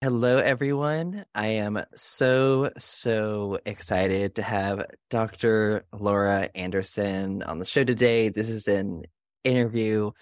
[0.00, 1.24] Hello, everyone.
[1.34, 5.86] I am so, so excited to have Dr.
[5.92, 8.28] Laura Anderson on the show today.
[8.28, 9.06] This is an
[9.42, 10.12] interview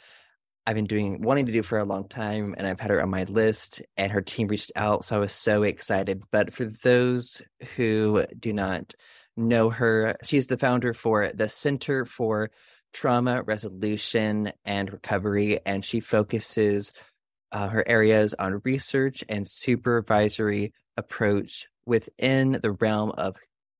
[0.66, 3.10] I've been doing, wanting to do for a long time, and I've had her on
[3.10, 5.04] my list, and her team reached out.
[5.04, 6.22] So I was so excited.
[6.32, 7.42] But for those
[7.76, 8.94] who do not
[9.36, 12.50] know her, she's the founder for the Center for
[12.94, 16.92] Trauma Resolution and Recovery, and she focuses
[17.52, 23.36] uh, her areas on research and supervisory approach within the realm of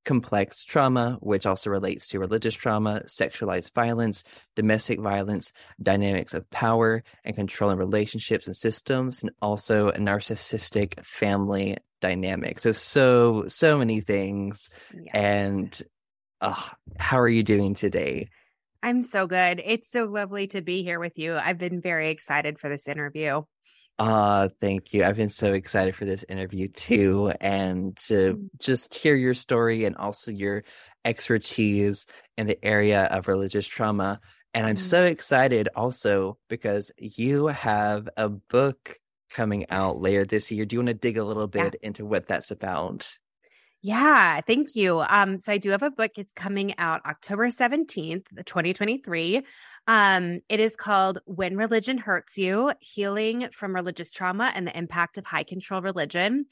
[0.06, 4.22] complex trauma, which also relates to religious trauma, sexualized violence,
[4.54, 11.04] domestic violence, dynamics of power and control in relationships and systems, and also a narcissistic
[11.04, 12.60] family dynamic.
[12.60, 14.70] So, so, so many things.
[14.94, 15.10] Yes.
[15.12, 15.82] And
[16.40, 16.62] uh,
[16.98, 18.28] how are you doing today?
[18.82, 19.60] I'm so good.
[19.64, 21.34] It's so lovely to be here with you.
[21.36, 23.42] I've been very excited for this interview.
[23.98, 25.04] Uh, thank you.
[25.04, 28.48] I've been so excited for this interview too, and to mm.
[28.58, 30.64] just hear your story and also your
[31.04, 34.20] expertise in the area of religious trauma.
[34.52, 34.80] And I'm mm.
[34.80, 38.98] so excited also because you have a book
[39.30, 40.66] coming out later this year.
[40.66, 41.88] Do you want to dig a little bit yeah.
[41.88, 43.10] into what that's about?
[43.86, 44.98] Yeah, thank you.
[44.98, 46.10] Um, so I do have a book.
[46.16, 49.44] It's coming out October 17th, 2023.
[49.86, 55.18] Um, it is called When Religion Hurts You Healing from Religious Trauma and the Impact
[55.18, 56.46] of High Control Religion.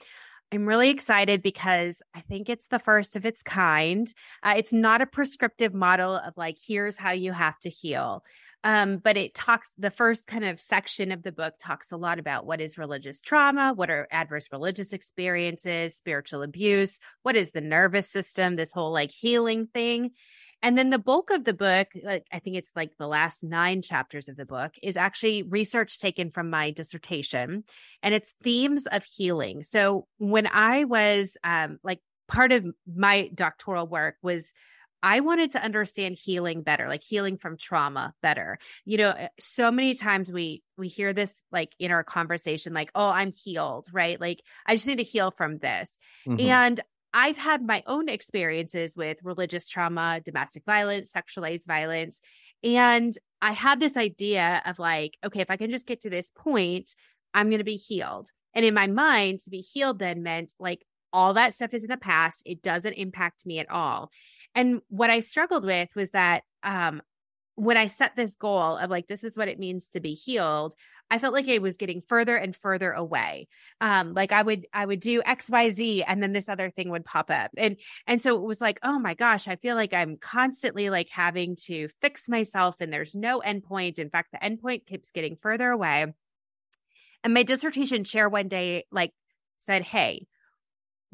[0.53, 4.07] I'm really excited because I think it's the first of its kind.
[4.41, 8.23] Uh, it's not a prescriptive model of like, here's how you have to heal.
[8.65, 12.19] Um, but it talks, the first kind of section of the book talks a lot
[12.19, 17.61] about what is religious trauma, what are adverse religious experiences, spiritual abuse, what is the
[17.61, 20.13] nervous system, this whole like healing thing.
[20.63, 23.83] And then the bulk of the book, like I think it's like the last nine
[23.83, 27.65] chapters of the book, is actually research taken from my dissertation
[28.03, 29.63] and it's themes of healing.
[29.63, 34.55] So when I was um, like part of my doctoral work was
[35.05, 38.59] I wanted to understand healing better, like healing from trauma better.
[38.87, 42.91] You know, eh, so many times we we hear this like in our conversation like,
[42.95, 44.19] "Oh, I'm healed," right?
[44.19, 45.99] Like I just need to heal from this.
[46.27, 46.41] Mm-hmm.
[46.41, 46.81] And
[47.13, 52.23] I've had my own experiences with religious trauma, domestic violence, sexualized violence,
[52.63, 56.31] and I had this idea of like, okay, if I can just get to this
[56.31, 56.95] point,
[57.35, 58.31] I'm going to be healed.
[58.55, 60.83] And in my mind, to be healed then meant like
[61.15, 62.43] all that stuff is in the past.
[62.45, 64.11] It doesn't impact me at all.
[64.55, 67.01] And what I struggled with was that um,
[67.55, 70.75] when I set this goal of like, this is what it means to be healed,
[71.09, 73.47] I felt like I was getting further and further away.
[73.81, 76.91] Um, like I would, I would do X, Y, Z, and then this other thing
[76.91, 77.53] would pop up.
[77.57, 77.77] And,
[78.09, 81.57] and so it was like, oh my gosh, I feel like I'm constantly like having
[81.67, 84.01] to fix myself and there's no endpoint.
[84.01, 86.13] In fact, the endpoint keeps getting further away.
[87.23, 89.13] And my dissertation chair one day, like
[89.59, 90.27] said, Hey,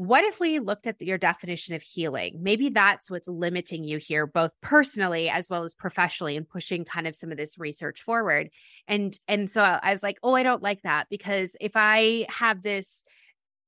[0.00, 2.38] what if we looked at your definition of healing?
[2.40, 7.06] Maybe that's what's limiting you here, both personally as well as professionally, and pushing kind
[7.06, 8.48] of some of this research forward.
[8.88, 12.62] And and so I was like, oh, I don't like that because if I have
[12.62, 13.04] this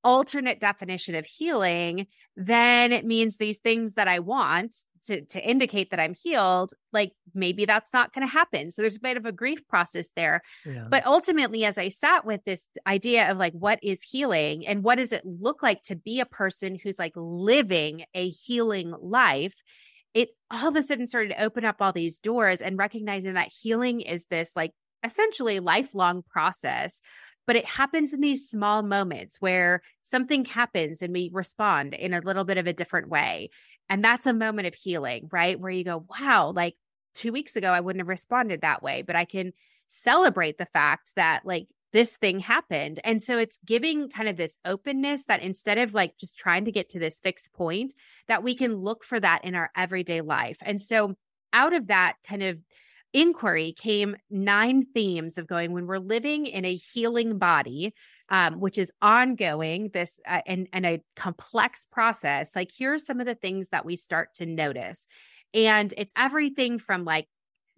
[0.05, 4.75] alternate definition of healing, then it means these things that I want
[5.07, 8.71] to, to indicate that I'm healed, like maybe that's not going to happen.
[8.71, 10.43] So there's a bit of a grief process there.
[10.65, 10.87] Yeah.
[10.89, 14.99] But ultimately, as I sat with this idea of like, what is healing and what
[14.99, 19.55] does it look like to be a person who's like living a healing life?
[20.15, 23.53] It all of a sudden started to open up all these doors and recognizing that
[23.53, 24.73] healing is this like
[25.05, 27.01] essentially lifelong process
[27.47, 32.21] but it happens in these small moments where something happens and we respond in a
[32.21, 33.51] little bit of a different way.
[33.89, 35.59] And that's a moment of healing, right?
[35.59, 36.77] Where you go, wow, like
[37.15, 39.53] two weeks ago, I wouldn't have responded that way, but I can
[39.89, 43.01] celebrate the fact that like this thing happened.
[43.05, 46.73] And so it's giving kind of this openness that instead of like just trying to
[46.73, 47.95] get to this fixed point,
[48.29, 50.57] that we can look for that in our everyday life.
[50.63, 51.17] And so
[51.53, 52.59] out of that kind of
[53.13, 57.93] inquiry came nine themes of going when we're living in a healing body
[58.29, 63.27] um, which is ongoing this uh, and, and a complex process like here's some of
[63.27, 65.07] the things that we start to notice.
[65.55, 67.29] And it's everything from like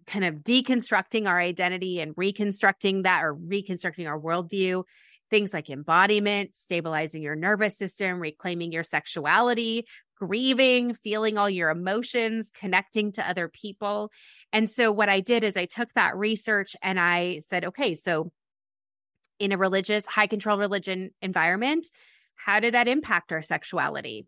[0.07, 4.83] kind of deconstructing our identity and reconstructing that or reconstructing our worldview
[5.29, 9.85] things like embodiment, stabilizing your nervous system, reclaiming your sexuality,
[10.17, 14.11] grieving, feeling all your emotions, connecting to other people.
[14.53, 18.31] And so, what I did is I took that research and I said, okay, so
[19.39, 21.87] in a religious, high control religion environment,
[22.35, 24.27] how did that impact our sexuality?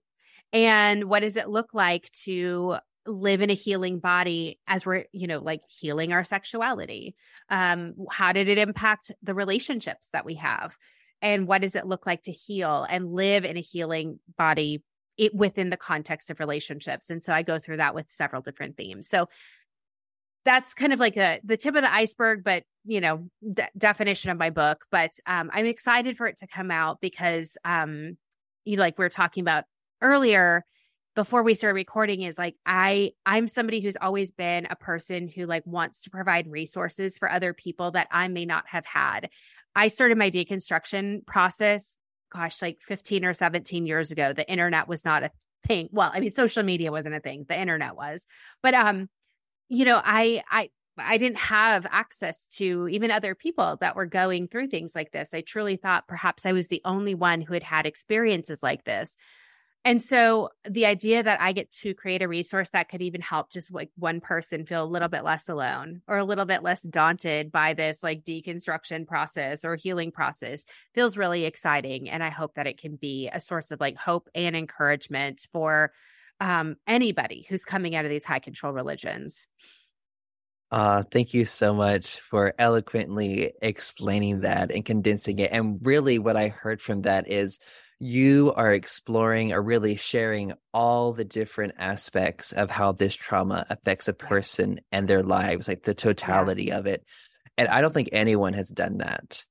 [0.54, 2.78] And what does it look like to
[3.08, 7.16] live in a healing body as we're you know like healing our sexuality
[7.50, 10.78] um how did it impact the relationships that we have
[11.22, 14.84] and what does it look like to heal and live in a healing body
[15.18, 17.10] it, within the context of relationships.
[17.10, 19.10] And so I go through that with several different themes.
[19.10, 19.28] So
[20.46, 24.32] that's kind of like a the tip of the iceberg, but you know, de- definition
[24.32, 24.86] of my book.
[24.92, 28.18] But um, I'm excited for it to come out because, um,
[28.64, 29.66] you like we were talking about
[30.02, 30.64] earlier
[31.18, 35.48] before we started recording is like i i'm somebody who's always been a person who
[35.48, 39.30] like wants to provide resources for other people that i may not have had.
[39.76, 41.98] I started my deconstruction process
[42.32, 44.32] gosh like 15 or 17 years ago.
[44.32, 45.32] The internet was not a
[45.66, 45.90] thing.
[45.92, 47.46] Well i mean social media wasn't a thing.
[47.50, 48.28] The internet was.
[48.62, 49.10] But um
[49.70, 50.70] you know i i
[51.00, 55.32] I didn't have access to even other people that were going through things like this.
[55.32, 59.16] I truly thought perhaps I was the only one who had had experiences like this.
[59.88, 63.50] And so the idea that I get to create a resource that could even help
[63.50, 66.82] just like one person feel a little bit less alone or a little bit less
[66.82, 72.10] daunted by this like deconstruction process or healing process feels really exciting.
[72.10, 75.94] And I hope that it can be a source of like hope and encouragement for
[76.42, 79.48] um, anybody who's coming out of these high control religions.
[80.70, 85.50] Uh, thank you so much for eloquently explaining that and condensing it.
[85.54, 87.58] And really, what I heard from that is
[88.00, 94.08] you are exploring or really sharing all the different aspects of how this trauma affects
[94.08, 96.78] a person and their lives, like the totality yeah.
[96.78, 97.04] of it.
[97.58, 99.44] And I don't think anyone has done that.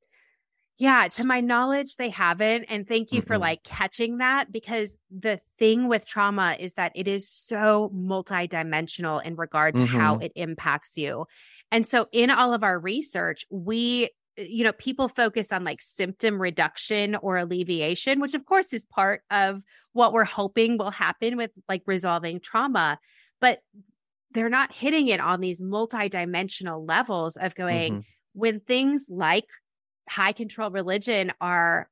[0.78, 2.66] Yeah, to my knowledge, they haven't.
[2.68, 6.92] And thank you mm for like catching that because the thing with trauma is that
[6.94, 9.98] it is so multidimensional in regard to mm-hmm.
[9.98, 11.26] how it impacts you.
[11.72, 16.40] And so, in all of our research, we you know, people focus on like symptom
[16.40, 19.62] reduction or alleviation, which of course is part of
[19.92, 22.98] what we're hoping will happen with like resolving trauma.
[23.40, 23.60] But
[24.32, 28.00] they're not hitting it on these multidimensional levels of going mm-hmm.
[28.34, 29.46] when things like
[30.08, 31.88] high control religion are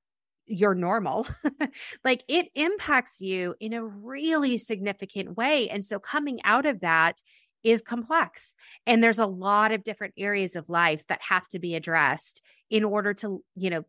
[0.47, 1.26] your normal
[2.05, 7.19] like it impacts you in a really significant way and so coming out of that
[7.64, 8.55] is complex.
[8.87, 12.84] And there's a lot of different areas of life that have to be addressed in
[12.84, 13.84] order to, you know,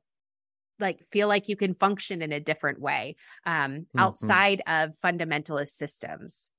[0.79, 3.99] like feel like you can function in a different way um, mm-hmm.
[3.99, 6.51] outside of fundamentalist systems.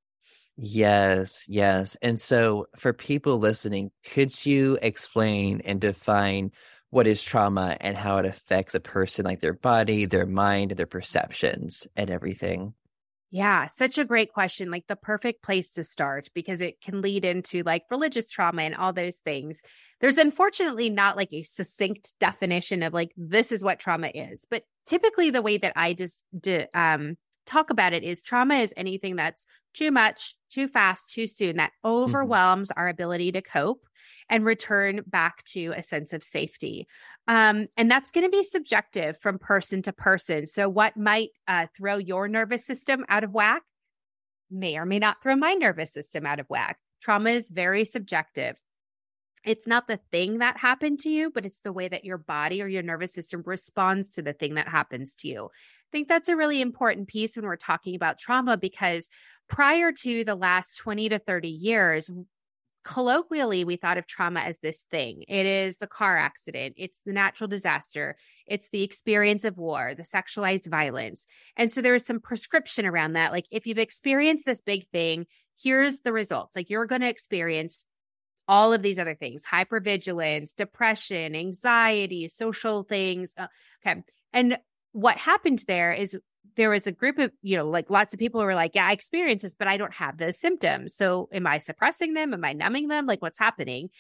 [0.56, 1.96] Yes, yes.
[2.00, 6.52] And so for people listening, could you explain and define
[6.88, 10.86] what is trauma and how it affects a person, like their body, their mind, their
[10.86, 12.72] perceptions, and everything?
[13.30, 14.70] Yeah, such a great question.
[14.70, 18.74] Like the perfect place to start because it can lead into like religious trauma and
[18.74, 19.62] all those things.
[20.00, 24.62] There's unfortunately not like a succinct definition of like this is what trauma is, but
[24.86, 26.24] typically the way that I just
[26.72, 31.56] um talk about it is trauma is anything that's too much, too fast, too soon
[31.56, 32.04] that mm-hmm.
[32.04, 32.80] overwhelms mm-hmm.
[32.80, 33.86] our ability to cope
[34.28, 36.86] and return back to a sense of safety.
[37.28, 40.46] Um, and that's going to be subjective from person to person.
[40.46, 43.62] So, what might uh, throw your nervous system out of whack
[44.50, 46.78] may or may not throw my nervous system out of whack.
[47.00, 48.56] Trauma is very subjective
[49.46, 52.60] it's not the thing that happened to you, but it's the way that your body
[52.60, 55.44] or your nervous system responds to the thing that happens to you.
[55.46, 59.08] I think that's a really important piece when we're talking about trauma because
[59.48, 62.10] prior to the last 20 to 30 years,
[62.82, 65.24] colloquially we thought of trauma as this thing.
[65.28, 66.74] It is the car accident.
[66.76, 68.16] It's the natural disaster.
[68.46, 71.26] It's the experience of war the sexualized violence.
[71.56, 73.32] And so there is some prescription around that.
[73.32, 75.26] Like if you've experienced this big thing
[75.62, 76.56] here's the results.
[76.56, 77.86] Like you're going to experience
[78.48, 83.34] all of these other things hypervigilance, depression, anxiety, social things.
[83.36, 83.46] Uh,
[83.84, 84.02] okay.
[84.32, 84.58] And
[84.92, 86.16] what happened there is
[86.56, 88.92] there was a group of, you know, like lots of people were like, yeah, I
[88.92, 90.94] experience this, but I don't have those symptoms.
[90.94, 92.32] So am I suppressing them?
[92.32, 93.06] Am I numbing them?
[93.06, 93.90] Like what's happening?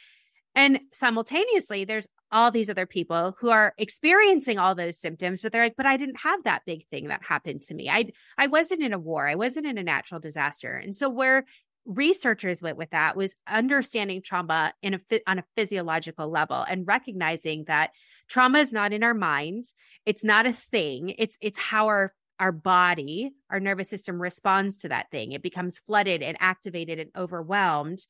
[0.54, 5.64] And simultaneously, there's all these other people who are experiencing all those symptoms, but they're
[5.64, 7.90] like, but I didn't have that big thing that happened to me.
[7.90, 9.28] I I wasn't in a war.
[9.28, 10.74] I wasn't in a natural disaster.
[10.74, 11.44] And so where
[11.86, 17.64] researchers went with that was understanding trauma in a on a physiological level and recognizing
[17.66, 17.90] that
[18.28, 19.64] trauma is not in our mind
[20.04, 24.88] it's not a thing it's it's how our our body our nervous system responds to
[24.88, 25.32] that thing.
[25.32, 28.00] It becomes flooded and activated and overwhelmed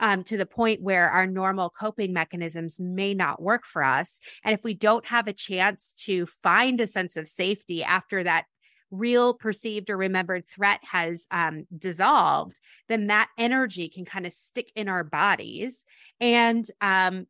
[0.00, 4.18] um, to the point where our normal coping mechanisms may not work for us.
[4.42, 8.46] And if we don't have a chance to find a sense of safety after that
[8.94, 12.58] real perceived or remembered threat has um, dissolved,
[12.88, 15.84] then that energy can kind of stick in our bodies
[16.20, 17.26] and um,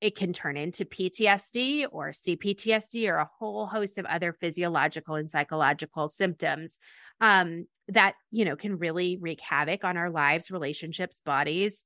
[0.00, 5.30] it can turn into PTSD or CPTSD or a whole host of other physiological and
[5.30, 6.78] psychological symptoms
[7.20, 11.84] um, that you know can really wreak havoc on our lives, relationships, bodies,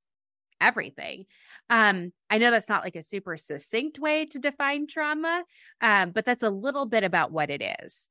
[0.61, 1.25] everything.
[1.69, 5.43] Um, I know that's not like a super succinct way to define trauma,
[5.81, 8.09] um, but that's a little bit about what it is.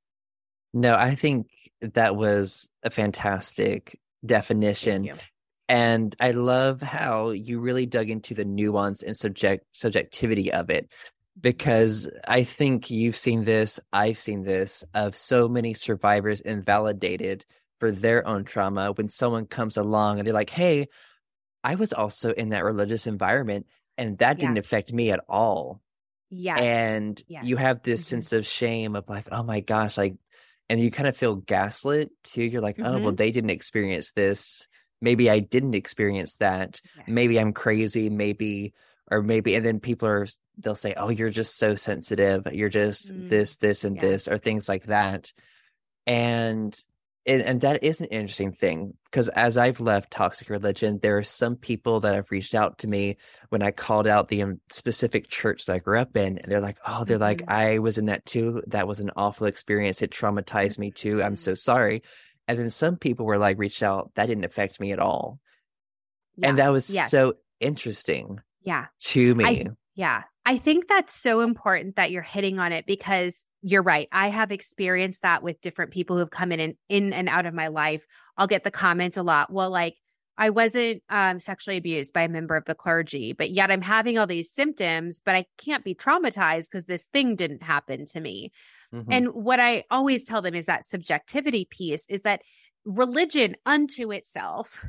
[0.73, 1.49] No, I think
[1.81, 5.11] that was a fantastic definition.
[5.69, 10.91] And I love how you really dug into the nuance and subject subjectivity of it
[11.41, 17.45] because I think you've seen this, I've seen this of so many survivors invalidated
[17.79, 20.89] for their own trauma when someone comes along and they're like, "Hey,
[21.65, 25.81] I was also in that religious environment and that didn't affect me at all."
[26.31, 26.61] Yes.
[26.61, 27.45] And yes.
[27.45, 28.09] you have this mm-hmm.
[28.09, 30.17] sense of shame of like, "Oh my gosh, like
[30.73, 32.43] and you kind of feel gaslit too.
[32.43, 32.87] You're like, mm-hmm.
[32.87, 33.17] "Oh, well mm-hmm.
[33.17, 34.67] they didn't experience this.
[35.03, 36.81] Maybe I didn't experience that.
[36.97, 37.05] Yes.
[37.09, 38.73] Maybe I'm crazy, maybe
[39.11, 40.27] or maybe and then people are
[40.59, 43.29] they'll say oh you're just so sensitive you're just mm.
[43.29, 44.03] this this and yeah.
[44.03, 45.33] this or things like that
[46.07, 46.79] and
[47.27, 51.23] and, and that is an interesting thing because as I've left toxic religion, there are
[51.23, 53.17] some people that have reached out to me
[53.51, 56.61] when I called out the um, specific church that I grew up in, and they're
[56.61, 57.23] like, "Oh, they're mm-hmm.
[57.23, 58.63] like, I was in that too.
[58.69, 60.03] That was an awful experience.
[60.03, 61.23] It traumatized me too.
[61.23, 61.57] I'm so mm-hmm.
[61.57, 62.03] sorry."
[62.49, 65.39] And then some people were like, reached out, that didn't affect me at all,
[66.37, 66.49] yeah.
[66.49, 67.11] and that was yes.
[67.11, 72.59] so interesting yeah to me I, yeah i think that's so important that you're hitting
[72.59, 74.09] on it because you're right.
[74.13, 77.55] I have experienced that with different people who've come in and in and out of
[77.55, 78.05] my life.
[78.37, 79.53] I'll get the comment a lot.
[79.53, 79.97] Well like
[80.39, 84.17] i wasn't um, sexually abused by a member of the clergy but yet i'm having
[84.17, 88.51] all these symptoms but i can't be traumatized because this thing didn't happen to me.
[88.95, 89.13] Mm-hmm.
[89.13, 92.41] and what i always tell them is that subjectivity piece is that
[92.85, 94.85] religion unto itself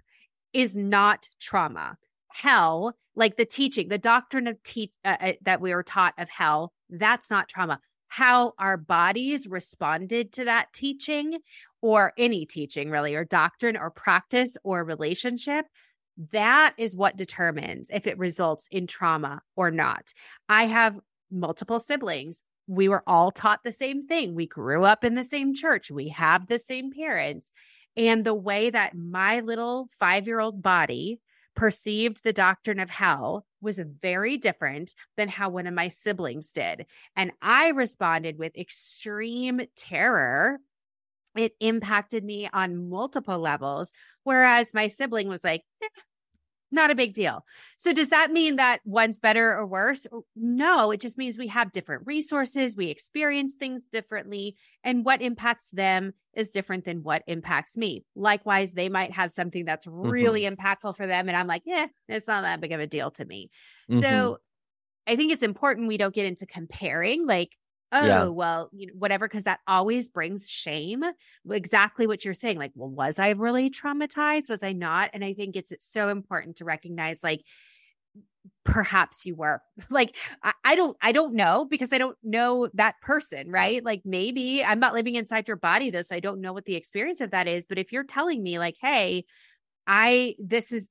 [0.54, 1.98] is not trauma.
[2.32, 6.30] Hell, like the teaching, the doctrine of teach uh, uh, that we were taught of
[6.30, 7.80] hell, that's not trauma.
[8.14, 11.40] How our bodies responded to that teaching
[11.82, 15.66] or any teaching, really, or doctrine or practice or relationship,
[16.32, 20.14] that is what determines if it results in trauma or not.
[20.48, 21.00] I have
[21.32, 22.44] multiple siblings.
[22.68, 24.36] We were all taught the same thing.
[24.36, 25.90] We grew up in the same church.
[25.90, 27.52] We have the same parents.
[27.98, 31.20] And the way that my little five year old body
[31.56, 36.86] perceived the doctrine of hell was very different than how one of my siblings did.
[37.16, 40.60] And I responded with extreme terror.
[41.36, 43.94] It impacted me on multiple levels.
[44.24, 45.88] Whereas my sibling was like, eh,
[46.74, 47.46] not a big deal.
[47.78, 50.06] So does that mean that one's better or worse?
[50.36, 55.70] No, it just means we have different resources, we experience things differently, and what impacts
[55.70, 58.04] them is different than what impacts me.
[58.16, 60.60] Likewise, they might have something that's really mm-hmm.
[60.60, 63.26] impactful for them and I'm like, "Yeah, it's not that big of a deal to
[63.26, 63.52] me."
[63.90, 64.02] Mm-hmm.
[64.02, 64.40] So
[65.06, 67.52] I think it's important we don't get into comparing like
[67.94, 68.24] oh yeah.
[68.26, 71.04] well you know whatever because that always brings shame
[71.50, 74.50] exactly what you're saying like well was i really traumatized?
[74.50, 75.12] Was i not?
[75.14, 77.42] And i think it's, so important to recognize like
[78.66, 79.62] perhaps you were.
[79.90, 83.84] Like I, I, don't i don't know because i don't know that person right?
[83.84, 86.76] Like maybe i'm not living inside your body though so i don't know what the
[86.76, 89.26] experience of that is but if you're telling me like hey
[89.88, 90.90] i this is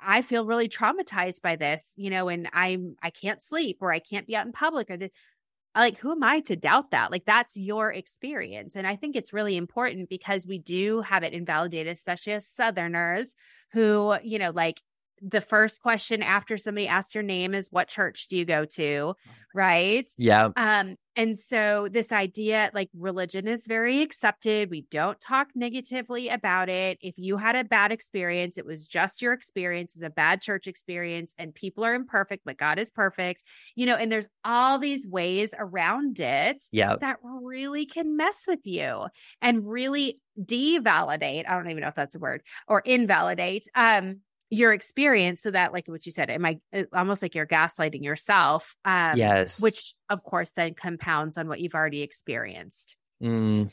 [0.00, 3.98] I feel really traumatized by this, you know, and I'm I can't sleep or I
[3.98, 5.10] can't be out in public or this
[5.80, 7.10] like who am i to doubt that?
[7.10, 8.76] Like that's your experience.
[8.76, 13.34] And i think it's really important because we do have it invalidated especially as southerners
[13.72, 14.80] who you know like
[15.22, 19.14] the first question after somebody asks your name is what church do you go to?
[19.54, 20.08] Right.
[20.16, 20.50] Yeah.
[20.56, 24.70] Um and so this idea like religion is very accepted.
[24.70, 26.98] We don't talk negatively about it.
[27.00, 29.96] If you had a bad experience it was just your experience.
[29.96, 33.44] Is a bad church experience and people are imperfect but god is perfect
[33.74, 36.96] you know and there's all these ways around it yeah.
[37.00, 39.06] that really can mess with you
[39.42, 44.72] and really devalidate i don't even know if that's a word or invalidate um your
[44.72, 46.58] experience so that like what you said am i
[46.92, 49.60] almost like you're gaslighting yourself um yes.
[49.60, 52.96] which of course then compounds on what you've already experienced.
[53.20, 53.64] Hmm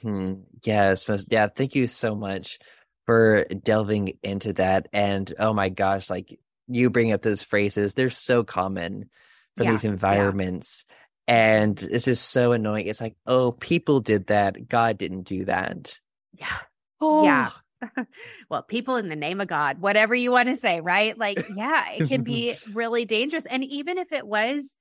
[0.64, 2.60] yes yeah thank you so much
[3.06, 8.10] for delving into that and oh my gosh like you bring up those phrases they're
[8.10, 9.10] so common
[9.56, 10.86] for yeah, these environments
[11.28, 11.36] yeah.
[11.36, 16.00] and it's just so annoying it's like oh people did that god didn't do that.
[16.34, 16.58] Yeah.
[17.00, 17.24] Oh.
[17.24, 17.52] yeah
[18.50, 21.18] well, people in the name of God, whatever you want to say, right?
[21.18, 23.46] Like, yeah, it can be really dangerous.
[23.46, 24.76] And even if it was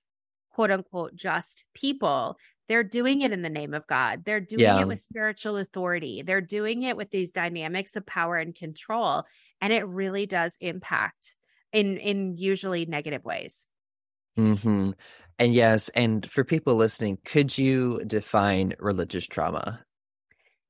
[0.50, 4.25] quote unquote just people, they're doing it in the name of God.
[4.25, 4.80] They're doing yeah.
[4.80, 6.23] it with spiritual authority.
[6.23, 9.25] They're doing it with these dynamics of power and control.
[9.61, 11.34] And it really does impact
[11.73, 13.66] in in usually negative ways.
[14.38, 14.90] Mm-hmm.
[15.38, 19.84] And yes, and for people listening, could you define religious trauma?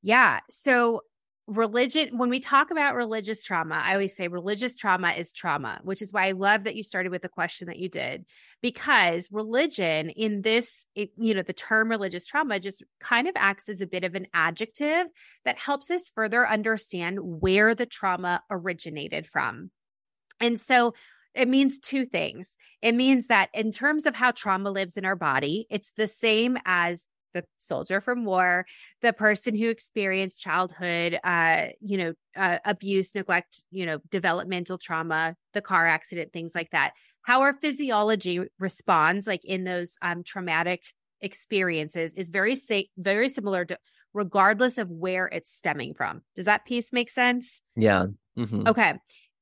[0.03, 0.41] Yeah.
[0.51, 1.03] So
[1.47, 6.01] religion, when we talk about religious trauma, I always say religious trauma is trauma, which
[6.01, 8.25] is why I love that you started with the question that you did,
[8.63, 13.69] because religion in this, it, you know, the term religious trauma just kind of acts
[13.69, 15.07] as a bit of an adjective
[15.45, 19.71] that helps us further understand where the trauma originated from.
[20.41, 20.95] And so
[21.35, 22.57] it means two things.
[22.81, 26.57] It means that in terms of how trauma lives in our body, it's the same
[26.65, 28.65] as the soldier from war,
[29.03, 35.35] the person who experienced childhood, uh, you know, uh, abuse, neglect, you know, developmental trauma,
[35.53, 36.93] the car accident, things like that.
[37.23, 40.83] How our physiology responds, like in those um, traumatic
[41.21, 43.79] experiences, is very sa- very similar to,
[44.15, 46.23] regardless of where it's stemming from.
[46.35, 47.61] Does that piece make sense?
[47.77, 48.07] Yeah.
[48.39, 48.69] Mm-hmm.
[48.69, 48.95] Okay.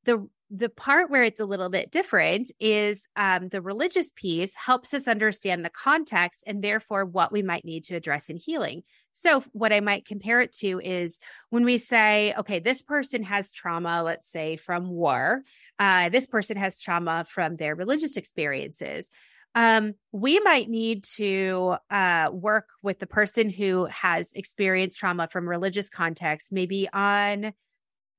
[0.05, 4.93] The the part where it's a little bit different is um, the religious piece helps
[4.93, 8.83] us understand the context and therefore what we might need to address in healing.
[9.13, 13.51] So, what I might compare it to is when we say, okay, this person has
[13.51, 15.43] trauma, let's say from war,
[15.79, 19.11] uh, this person has trauma from their religious experiences.
[19.55, 25.49] Um, we might need to uh, work with the person who has experienced trauma from
[25.49, 27.55] religious context, maybe on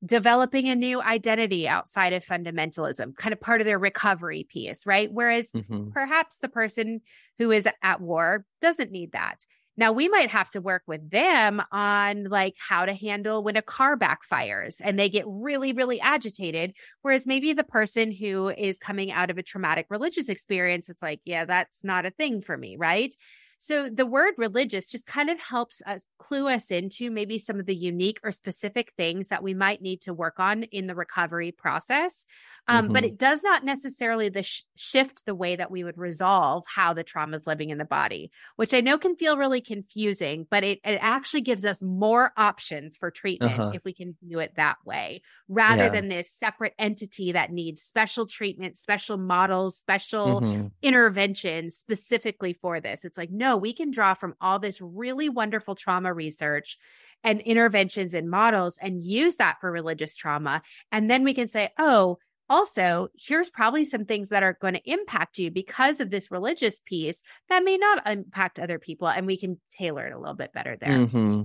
[0.06, 5.12] developing a new identity outside of fundamentalism, kind of part of their recovery piece, right?
[5.12, 5.92] Whereas mm-hmm.
[5.92, 7.02] perhaps the person
[7.38, 9.46] who is at war doesn't need that.
[9.76, 13.62] Now we might have to work with them on like how to handle when a
[13.62, 16.76] car backfires and they get really, really agitated.
[17.02, 21.22] Whereas maybe the person who is coming out of a traumatic religious experience, it's like,
[21.26, 23.16] yeah, that's not a thing for me, right?
[23.64, 27.66] So the word religious just kind of helps us clue us into maybe some of
[27.66, 31.54] the unique or specific things that we might need to work on in the recovery
[31.54, 32.26] process.
[32.68, 32.94] Um, mm-hmm.
[32.94, 36.94] But it does not necessarily the sh- shift the way that we would resolve how
[36.94, 40.66] the trauma is living in the body, which I know can feel really confusing, but
[40.66, 43.72] it, it actually gives us more options for treatment uh-huh.
[43.74, 45.90] if we can view it that way, rather yeah.
[45.90, 50.68] than this separate entity that needs special treatment, special models, special mm-hmm.
[50.82, 53.06] interventions specifically for this.
[53.06, 56.78] It's like, no, we can draw from all this really wonderful trauma research
[57.24, 60.62] and interventions and models and use that for religious trauma.
[60.92, 62.18] And then we can say, oh,
[62.50, 66.82] also, here's probably some things that are going to impact you because of this religious
[66.86, 69.08] piece that may not impact other people.
[69.08, 70.90] And we can tailor it a little bit better there.
[70.90, 71.44] Mm-hmm.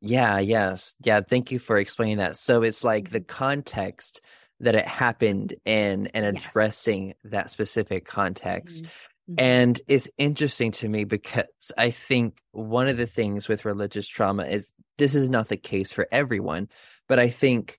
[0.00, 0.94] Yeah, yes.
[1.04, 2.36] Yeah, thank you for explaining that.
[2.36, 3.26] So it's like the mm-hmm.
[3.26, 4.20] context
[4.60, 7.16] that it happened in and addressing yes.
[7.24, 8.84] that specific context.
[8.84, 8.90] Mm-hmm.
[9.30, 9.40] Mm-hmm.
[9.40, 11.44] And it's interesting to me because
[11.76, 15.92] I think one of the things with religious trauma is this is not the case
[15.92, 16.68] for everyone,
[17.08, 17.78] but I think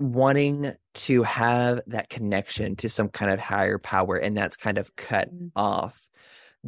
[0.00, 4.96] wanting to have that connection to some kind of higher power and that's kind of
[4.96, 5.48] cut mm-hmm.
[5.54, 6.08] off.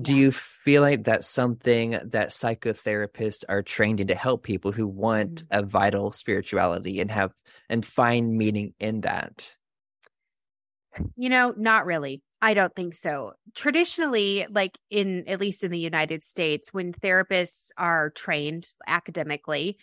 [0.00, 4.86] Do you feel like that's something that psychotherapists are trained in to help people who
[4.86, 5.58] want mm-hmm.
[5.58, 7.32] a vital spirituality and have
[7.68, 9.54] and find meaning in that?
[11.16, 12.22] You know, not really.
[12.44, 13.34] I don't think so.
[13.54, 19.78] Traditionally, like in at least in the United States, when therapists are trained academically,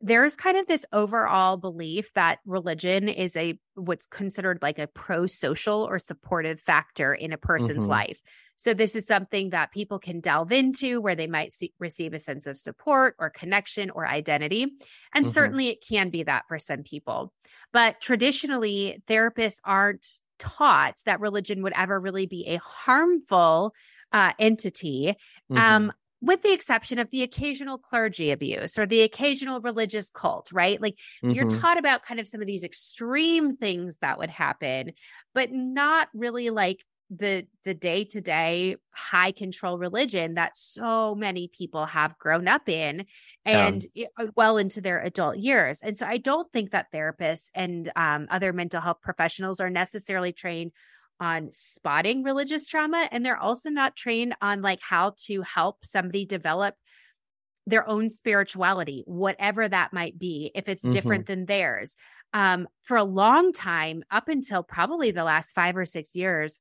[0.00, 5.86] there's kind of this overall belief that religion is a what's considered like a pro-social
[5.88, 7.90] or supportive factor in a person's mm-hmm.
[7.90, 8.20] life.
[8.56, 12.18] So this is something that people can delve into where they might see, receive a
[12.18, 14.66] sense of support or connection or identity.
[15.14, 15.32] And mm-hmm.
[15.32, 17.32] certainly it can be that for some people.
[17.72, 20.06] But traditionally therapists aren't
[20.40, 23.74] taught that religion would ever really be a harmful
[24.12, 25.14] uh, entity.
[25.50, 25.56] Mm-hmm.
[25.56, 30.80] Um, with the exception of the occasional clergy abuse or the occasional religious cult, right?
[30.80, 31.30] Like mm-hmm.
[31.30, 34.92] you're taught about kind of some of these extreme things that would happen,
[35.32, 42.16] but not really like the the day-to-day high control religion that so many people have
[42.18, 43.04] grown up in
[43.44, 43.84] and
[44.16, 45.80] um, well into their adult years.
[45.82, 50.32] And so i don't think that therapists and um, other mental health professionals are necessarily
[50.32, 50.72] trained
[51.18, 56.24] on spotting religious trauma and they're also not trained on like how to help somebody
[56.24, 56.74] develop
[57.66, 60.92] their own spirituality whatever that might be if it's mm-hmm.
[60.92, 61.96] different than theirs.
[62.32, 66.60] Um, for a long time up until probably the last five or six years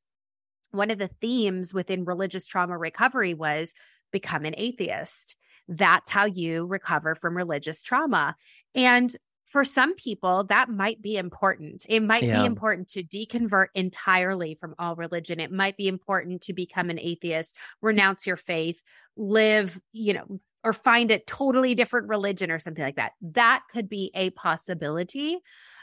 [0.71, 3.73] one of the themes within religious trauma recovery was
[4.11, 5.35] become an atheist.
[5.67, 8.35] That's how you recover from religious trauma.
[8.73, 9.15] And
[9.49, 11.85] for some people, that might be important.
[11.89, 12.41] It might yeah.
[12.41, 15.39] be important to deconvert entirely from all religion.
[15.39, 18.79] It might be important to become an atheist, renounce your faith,
[19.17, 23.13] live, you know, or find a totally different religion or something like that.
[23.21, 25.39] That could be a possibility.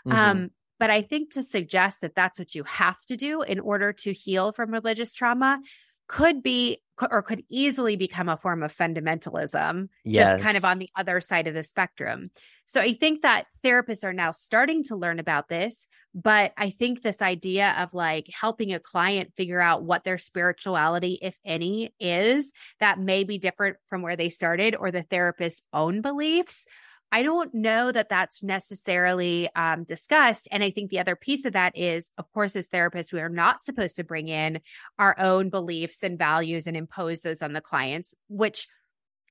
[0.06, 0.12] Mm-hmm.
[0.12, 3.92] Um, but I think to suggest that that's what you have to do in order
[3.92, 5.60] to heal from religious trauma
[6.08, 6.78] could be
[7.10, 10.28] or could easily become a form of fundamentalism, yes.
[10.28, 12.24] just kind of on the other side of the spectrum.
[12.64, 17.02] So I think that therapists are now starting to learn about this, but I think
[17.02, 22.52] this idea of like helping a client figure out what their spirituality, if any, is
[22.80, 26.66] that may be different from where they started or the therapist's own beliefs.
[27.12, 30.48] I don't know that that's necessarily um, discussed.
[30.50, 33.28] And I think the other piece of that is, of course, as therapists, we are
[33.28, 34.60] not supposed to bring in
[34.98, 38.66] our own beliefs and values and impose those on the clients, which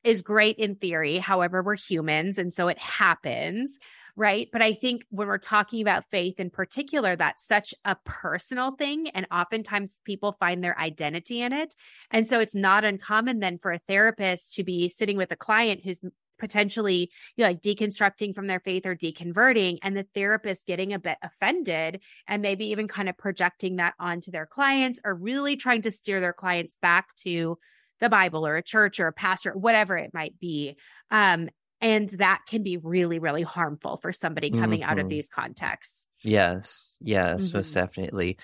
[0.05, 1.17] is great in theory.
[1.17, 2.37] However, we're humans.
[2.37, 3.79] And so it happens.
[4.15, 4.47] Right.
[4.53, 9.09] But I think when we're talking about faith in particular, that's such a personal thing.
[9.09, 11.75] And oftentimes people find their identity in it.
[12.11, 15.81] And so it's not uncommon then for a therapist to be sitting with a client
[15.83, 15.99] who's
[16.37, 20.99] potentially you know, like deconstructing from their faith or deconverting and the therapist getting a
[20.99, 25.81] bit offended and maybe even kind of projecting that onto their clients or really trying
[25.81, 27.57] to steer their clients back to
[27.99, 30.75] the bible or a church or a pastor whatever it might be
[31.11, 31.49] um,
[31.81, 34.89] and that can be really really harmful for somebody coming mm-hmm.
[34.89, 35.09] out of mm-hmm.
[35.09, 37.57] these contexts yes yes mm-hmm.
[37.57, 38.37] most definitely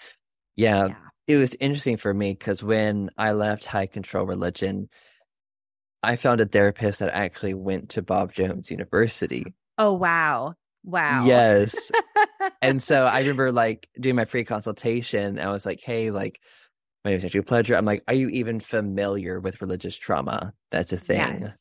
[0.56, 0.96] yeah, yeah
[1.28, 4.90] it was interesting for me because when i left high control religion
[6.04, 9.54] I found a therapist that actually went to Bob Jones University.
[9.78, 10.56] Oh wow.
[10.84, 11.26] Wow.
[11.26, 11.92] Yes.
[12.62, 15.40] and so I remember like doing my free consultation.
[15.40, 16.40] I was like, hey, like
[17.04, 17.78] my name is Andrew Pledger.
[17.78, 20.54] I'm like, are you even familiar with religious trauma?
[20.70, 21.18] That's a thing.
[21.18, 21.60] Yes.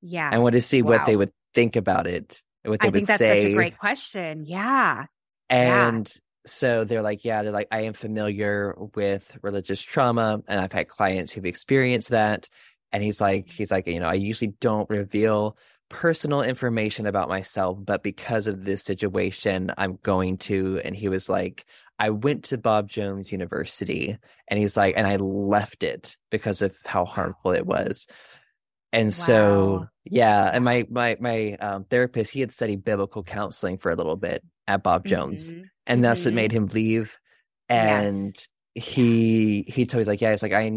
[0.00, 0.30] Yeah.
[0.32, 0.90] I want to see wow.
[0.90, 2.42] what they would think about it.
[2.64, 3.40] What they I would think that's say.
[3.40, 4.44] such a great question.
[4.46, 5.06] Yeah.
[5.48, 6.20] And yeah.
[6.46, 10.88] so they're like, yeah, they're like, I am familiar with religious trauma and I've had
[10.88, 12.48] clients who've experienced that
[12.92, 15.56] and he's like he's like you know i usually don't reveal
[15.88, 21.28] personal information about myself but because of this situation i'm going to and he was
[21.28, 21.66] like
[21.98, 24.16] i went to bob jones university
[24.48, 28.06] and he's like and i left it because of how harmful it was
[28.92, 29.10] and wow.
[29.10, 33.96] so yeah and my my my um, therapist he had studied biblical counseling for a
[33.96, 35.62] little bit at bob jones mm-hmm.
[35.86, 36.02] and mm-hmm.
[36.02, 37.18] that's what made him leave
[37.68, 38.34] and
[38.74, 38.84] yes.
[38.86, 40.70] he he told me he's like yeah it's like i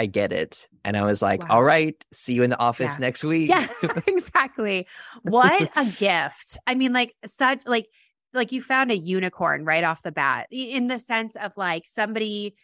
[0.00, 0.66] I get it.
[0.82, 1.56] And I was like, wow.
[1.56, 3.00] all right, see you in the office yeah.
[3.00, 3.50] next week.
[3.50, 3.66] Yeah,
[4.06, 4.86] exactly.
[5.24, 6.56] What a gift.
[6.66, 7.86] I mean, like such like
[8.32, 12.54] like you found a unicorn right off the bat in the sense of like somebody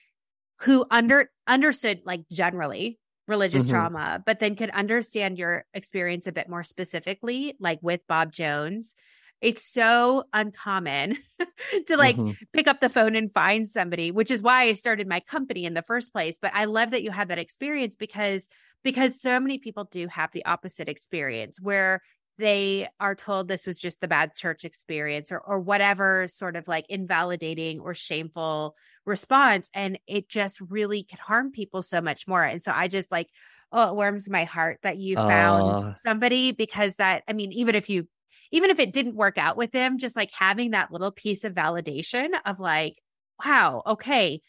[0.61, 3.73] who under understood like generally religious mm-hmm.
[3.73, 8.95] trauma, but then could understand your experience a bit more specifically, like with Bob Jones
[9.41, 11.17] it's so uncommon
[11.87, 12.33] to like mm-hmm.
[12.53, 15.75] pick up the phone and find somebody, which is why I started my company in
[15.75, 16.39] the first place.
[16.41, 18.49] But I love that you had that experience because
[18.83, 22.01] because so many people do have the opposite experience where
[22.39, 26.69] they are told this was just the bad church experience or or whatever sort of
[26.69, 32.43] like invalidating or shameful response and it just really could harm people so much more
[32.43, 33.29] and so i just like
[33.73, 37.75] oh it warms my heart that you found uh, somebody because that i mean even
[37.75, 38.07] if you
[38.53, 41.55] even if it didn't work out with them, just like having that little piece of
[41.55, 42.97] validation of like,
[43.45, 44.41] wow, okay,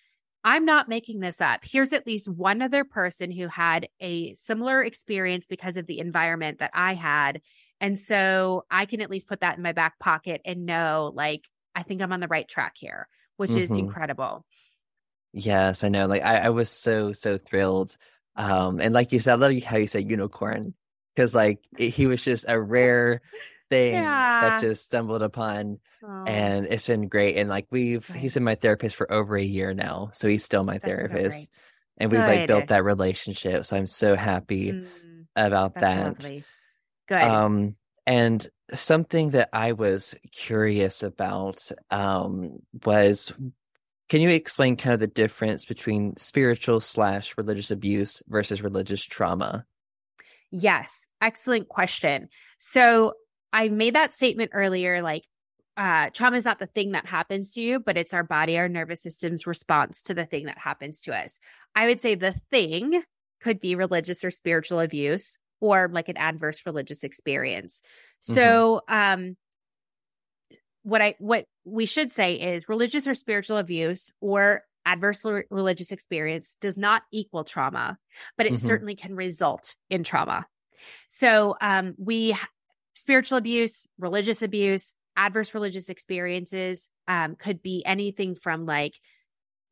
[0.44, 1.62] I'm not making this up.
[1.64, 6.60] Here's at least one other person who had a similar experience because of the environment
[6.60, 7.42] that I had.
[7.82, 11.44] And so I can at least put that in my back pocket and know, like,
[11.76, 13.60] I think I'm on the right track here, which mm-hmm.
[13.60, 14.46] is incredible.
[15.34, 16.08] Yes, I know.
[16.08, 17.96] Like, I, I was so, so thrilled.
[18.36, 20.74] Um, and like you said, I love how you said unicorn
[21.14, 23.22] because, like, it, he was just a rare
[23.70, 24.42] thing yeah.
[24.42, 26.24] that just stumbled upon oh.
[26.26, 28.20] and it's been great and like we've right.
[28.20, 31.46] he's been my therapist for over a year now so he's still my That's therapist
[31.46, 31.52] so
[31.98, 32.28] and we've Good.
[32.28, 34.88] like built that relationship so i'm so happy mm.
[35.36, 36.44] about That's that lovely.
[37.08, 37.22] Good.
[37.22, 37.76] um
[38.06, 43.34] and something that i was curious about um was
[44.10, 49.66] can you explain kind of the difference between spiritual slash religious abuse versus religious trauma
[50.52, 52.30] Yes, excellent question.
[52.58, 53.14] So
[53.58, 55.26] I made that statement earlier like
[55.76, 58.70] uh, trauma is not the thing that happens to you, but it's our body, our
[58.70, 61.40] nervous system's response to the thing that happens to us.
[61.76, 63.02] I would say the thing
[63.42, 67.82] could be religious or spiritual abuse or like an adverse religious experience.
[68.20, 69.20] So, mm-hmm.
[69.30, 69.38] um,
[70.84, 76.58] what I what we should say is religious or spiritual abuse or adverse religious experience
[76.62, 77.98] does not equal trauma,
[78.38, 78.68] but it mm-hmm.
[78.68, 80.46] certainly can result in trauma.
[81.10, 82.36] So um, we
[82.98, 88.96] spiritual abuse, religious abuse, adverse religious experiences um, could be anything from like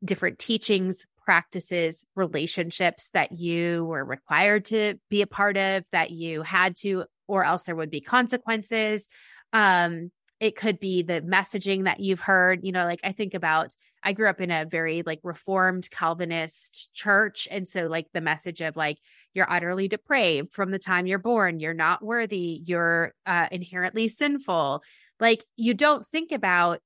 [0.04, 6.42] different teachings, practices, relationships that you were required to be a part of, that you
[6.42, 9.08] had to, or else there would be consequences.
[9.52, 13.74] Um, it could be the messaging that you've heard you know like i think about
[14.02, 18.60] i grew up in a very like reformed calvinist church and so like the message
[18.60, 18.98] of like
[19.36, 21.60] you're utterly depraved from the time you're born.
[21.60, 22.62] You're not worthy.
[22.64, 24.82] You're uh, inherently sinful.
[25.20, 26.80] Like you don't think about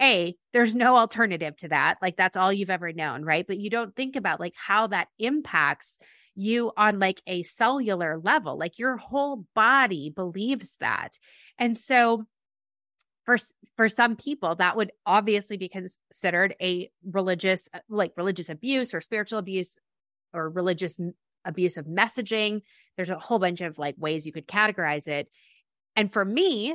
[0.00, 1.98] a there's no alternative to that.
[2.02, 3.46] Like that's all you've ever known right?
[3.46, 5.98] But you don't think about like how that impacts
[6.34, 8.58] you on like a cellular level.
[8.58, 11.18] Like your whole body believes that.
[11.58, 12.24] And so
[13.24, 13.36] for
[13.76, 19.38] for some people that would obviously be considered a religious like religious abuse or spiritual
[19.38, 19.78] abuse
[20.34, 20.98] or religious
[21.44, 22.62] abuse of messaging.
[22.96, 25.28] There's a whole bunch of like ways you could categorize it.
[25.96, 26.74] And for me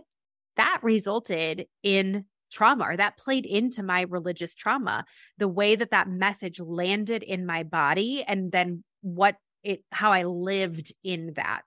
[0.57, 5.05] that resulted in trauma or that played into my religious trauma.
[5.37, 10.23] The way that that message landed in my body and then what it how i
[10.23, 11.63] lived in that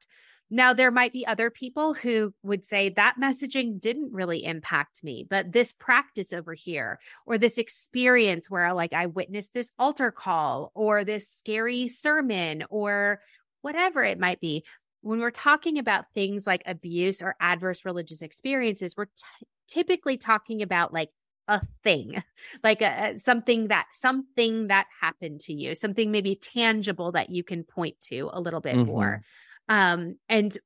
[0.53, 5.25] now, there might be other people who would say that messaging didn't really impact me,
[5.29, 10.73] but this practice over here, or this experience where like I witnessed this altar call,
[10.75, 13.21] or this scary sermon, or
[13.63, 14.65] whatever it might be.
[15.03, 20.63] When we're talking about things like abuse or adverse religious experiences, we're t- typically talking
[20.63, 21.11] about like
[21.47, 22.23] a thing
[22.65, 27.65] like a, something that something that happened to you something maybe tangible that you can
[27.65, 28.87] point to a little bit mm-hmm.
[28.91, 29.23] more
[29.69, 30.57] um, and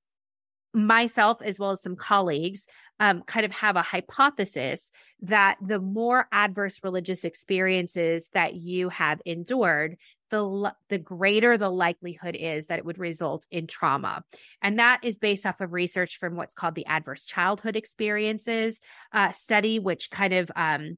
[0.74, 2.66] myself, as well as some colleagues,
[2.98, 9.20] um, kind of have a hypothesis that the more adverse religious experiences that you have
[9.24, 9.96] endured,
[10.30, 14.24] the the greater the likelihood is that it would result in trauma,
[14.62, 18.80] and that is based off of research from what's called the Adverse Childhood Experiences
[19.12, 20.96] uh, study, which kind of um,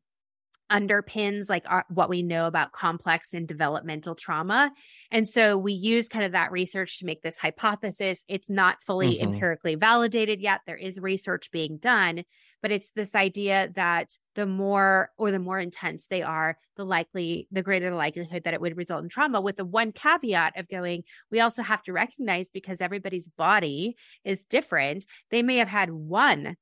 [0.71, 4.71] underpins like our, what we know about complex and developmental trauma.
[5.11, 8.25] And so we use kind of that research to make this hypothesis.
[8.29, 9.35] It's not fully mm-hmm.
[9.35, 10.61] empirically validated yet.
[10.67, 12.25] There is research being done,
[12.63, 17.47] but it's this idea that the more or the more intense they are, the likely,
[17.51, 20.69] the greater the likelihood that it would result in trauma with the one caveat of
[20.69, 25.07] going, we also have to recognize because everybody's body is different.
[25.31, 26.57] They may have had one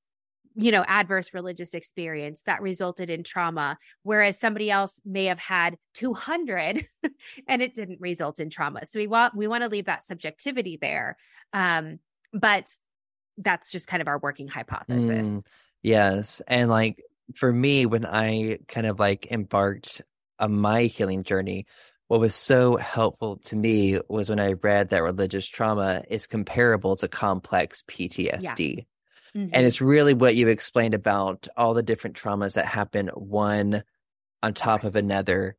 [0.55, 5.77] you know adverse religious experience that resulted in trauma whereas somebody else may have had
[5.95, 6.87] 200
[7.49, 10.79] and it didn't result in trauma so we want we want to leave that subjectivity
[10.81, 11.17] there
[11.53, 11.99] um
[12.33, 12.71] but
[13.39, 15.43] that's just kind of our working hypothesis mm,
[15.83, 17.03] yes and like
[17.35, 20.03] for me when i kind of like embarked
[20.39, 21.67] on my healing journey
[22.09, 26.97] what was so helpful to me was when I read that religious trauma is comparable
[26.97, 28.77] to complex PTSD.
[28.77, 28.85] Yeah.
[29.37, 29.51] Mm-hmm.
[29.53, 33.83] And it's really what you explained about all the different traumas that happen one
[34.43, 35.57] on top of, of another.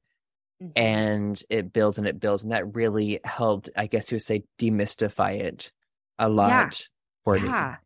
[0.62, 0.72] Mm-hmm.
[0.76, 2.44] And it builds and it builds.
[2.44, 5.72] And that really helped, I guess you would say, demystify it
[6.18, 6.70] a lot yeah.
[7.26, 7.72] for yeah.
[7.72, 7.78] me.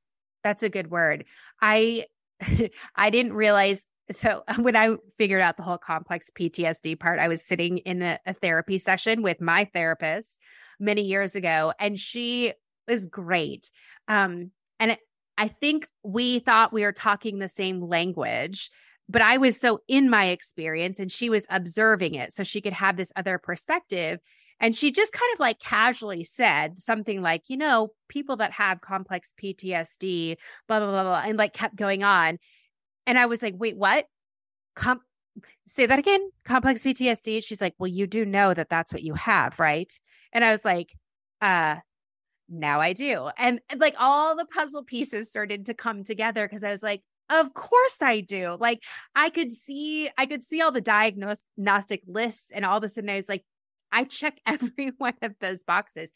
[0.44, 1.26] That's a good word.
[1.62, 2.06] I
[2.96, 7.46] I didn't realize so when I figured out the whole complex PTSD part, I was
[7.46, 10.40] sitting in a, a, therapy session with my therapist
[10.80, 12.54] many years ago, and she
[12.88, 13.72] was great.
[14.08, 14.98] Um, and
[15.40, 18.70] I think we thought we were talking the same language,
[19.08, 22.74] but I was so in my experience and she was observing it so she could
[22.74, 24.20] have this other perspective.
[24.60, 28.82] And she just kind of like casually said something like, you know, people that have
[28.82, 30.36] complex PTSD,
[30.68, 32.38] blah, blah, blah, blah, and like kept going on.
[33.08, 34.08] And I was like, wait, what?
[34.76, 35.00] Com-
[35.68, 39.14] say that again complex ptsd she's like well you do know that that's what you
[39.14, 39.98] have right
[40.34, 40.94] and i was like
[41.40, 41.78] uh
[42.50, 43.30] now I do.
[43.38, 47.54] And, like all the puzzle pieces started to come together because I was like, of
[47.54, 48.58] course I do.
[48.60, 48.84] Like
[49.16, 53.10] I could see, I could see all the diagnostic lists and all of a sudden
[53.10, 53.44] I was like,
[53.92, 56.12] I check every one of those boxes.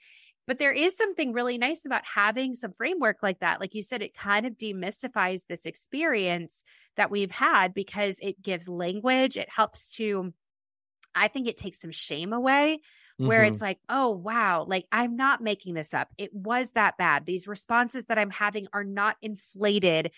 [0.45, 3.61] But there is something really nice about having some framework like that.
[3.61, 6.65] Like you said, it kind of demystifies this experience
[6.97, 9.37] that we've had because it gives language.
[9.37, 10.33] It helps to,
[11.15, 12.79] I think it takes some shame away
[13.17, 13.53] where mm-hmm.
[13.53, 16.09] it's like, oh, wow, like I'm not making this up.
[16.17, 17.25] It was that bad.
[17.25, 20.11] These responses that I'm having are not inflated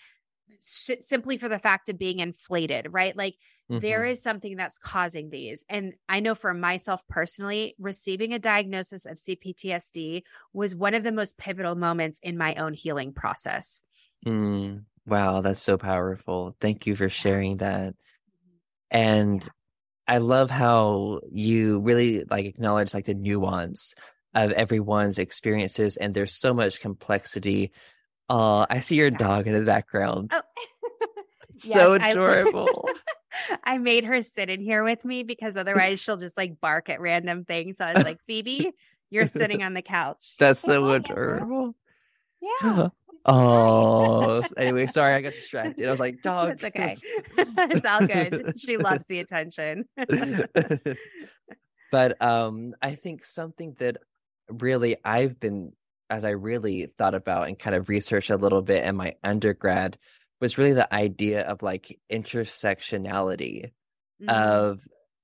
[0.60, 3.16] sh- simply for the fact of being inflated, right?
[3.16, 3.34] Like
[3.70, 3.80] mm-hmm.
[3.80, 5.64] there is something that's causing these.
[5.68, 11.12] And I know for myself personally, receiving a diagnosis of CPTSD was one of the
[11.12, 13.82] most pivotal moments in my own healing process.
[14.26, 16.56] Mm, wow, that's so powerful.
[16.60, 17.94] Thank you for sharing that.
[17.94, 18.96] Mm-hmm.
[18.98, 19.48] And
[20.08, 23.94] I love how you really like acknowledge like the nuance
[24.34, 27.72] of everyone's experiences and there's so much complexity.
[28.28, 29.18] Uh I see your yeah.
[29.18, 30.32] dog in the background.
[30.32, 30.42] Oh.
[31.56, 32.88] so yes, adorable.
[33.64, 36.88] I, I made her sit in here with me because otherwise she'll just like bark
[36.88, 37.78] at random things.
[37.78, 38.72] So I was like, Phoebe,
[39.10, 40.36] you're sitting on the couch.
[40.38, 41.74] That's so adorable.
[42.40, 42.88] Yeah.
[43.26, 45.86] Oh, anyway, sorry, I got distracted.
[45.86, 46.50] I was like, dog.
[46.52, 46.96] It's okay.
[47.36, 48.54] it's all good.
[48.58, 49.84] She loves the attention.
[51.90, 53.98] but um, I think something that
[54.48, 55.72] really I've been,
[56.08, 59.98] as I really thought about and kind of researched a little bit in my undergrad,
[60.40, 63.72] was really the idea of like intersectionality
[64.22, 64.28] mm-hmm.
[64.28, 64.80] of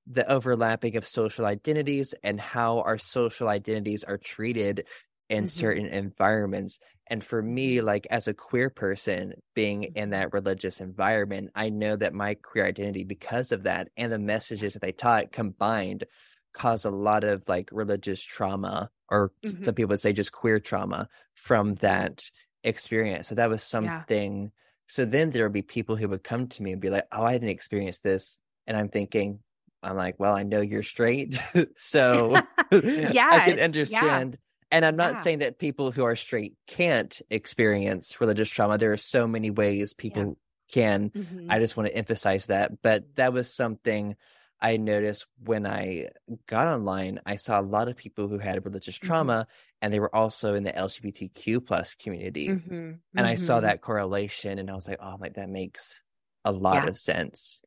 [0.07, 4.85] the overlapping of social identities and how our social identities are treated
[5.29, 5.47] in mm-hmm.
[5.47, 6.79] certain environments.
[7.13, 10.09] And for me, like as a queer person being in mm-hmm.
[10.13, 14.73] that religious environment, I know that my queer identity, because of that and the messages
[14.73, 16.05] that they taught combined,
[16.53, 19.61] caused a lot of like religious trauma, or mm-hmm.
[19.61, 22.23] some people would say just queer trauma from that
[22.63, 23.27] experience.
[23.27, 24.41] So that was something.
[24.41, 24.49] Yeah.
[24.87, 27.21] So then there would be people who would come to me and be like, Oh,
[27.21, 28.39] I didn't experience this.
[28.65, 29.37] And I'm thinking,
[29.83, 31.39] I'm like, well, I know you're straight.
[31.75, 34.33] so yes, I can understand.
[34.33, 34.39] Yeah.
[34.73, 35.21] And I'm not yeah.
[35.21, 38.79] saying that people who are straight can't experience religious trauma.
[38.79, 40.73] There are so many ways people yeah.
[40.73, 41.11] can.
[41.11, 41.51] Mm-hmm.
[41.51, 42.81] I just want to emphasize that.
[42.81, 44.15] But that was something
[44.59, 46.07] I noticed when I
[46.47, 47.19] got online.
[47.23, 49.05] I saw a lot of people who had religious mm-hmm.
[49.05, 49.77] trauma mm-hmm.
[49.83, 52.47] and they were also in the LGBTQ plus community.
[52.47, 52.93] Mm-hmm.
[53.15, 53.67] And I saw mm-hmm.
[53.67, 56.01] that correlation and I was like, oh, like that makes
[56.43, 57.61] a lot of sense.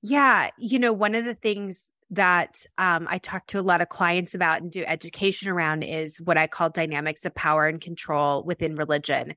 [0.00, 0.48] Yeah.
[0.56, 4.34] You know, one of the things that um, I talk to a lot of clients
[4.34, 8.74] about and do education around is what I call dynamics of power and control within
[8.76, 9.34] religion.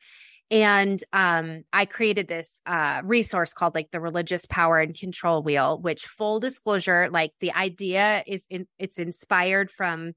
[0.49, 5.79] And um, I created this uh, resource called like the religious power and control wheel,
[5.79, 10.11] which full disclosure, like the idea is in, it's inspired from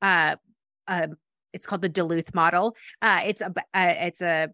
[0.00, 0.36] uh,
[0.88, 1.08] uh,
[1.52, 2.76] it's called the Duluth model.
[3.02, 4.48] Uh, it's a uh, it's a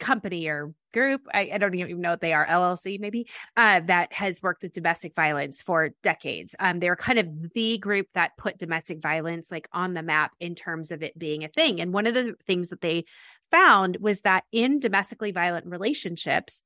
[0.00, 3.26] company or group I, I, don't even know what they are llc maybe
[3.56, 6.54] uh, that has worked with domestic violence for decades.
[6.58, 10.54] Um, they're kind of the group that put domestic violence like on the map in
[10.54, 11.80] terms of it being a thing.
[11.80, 13.04] And one of the things that they
[13.50, 16.62] found was that in domestically violent relationships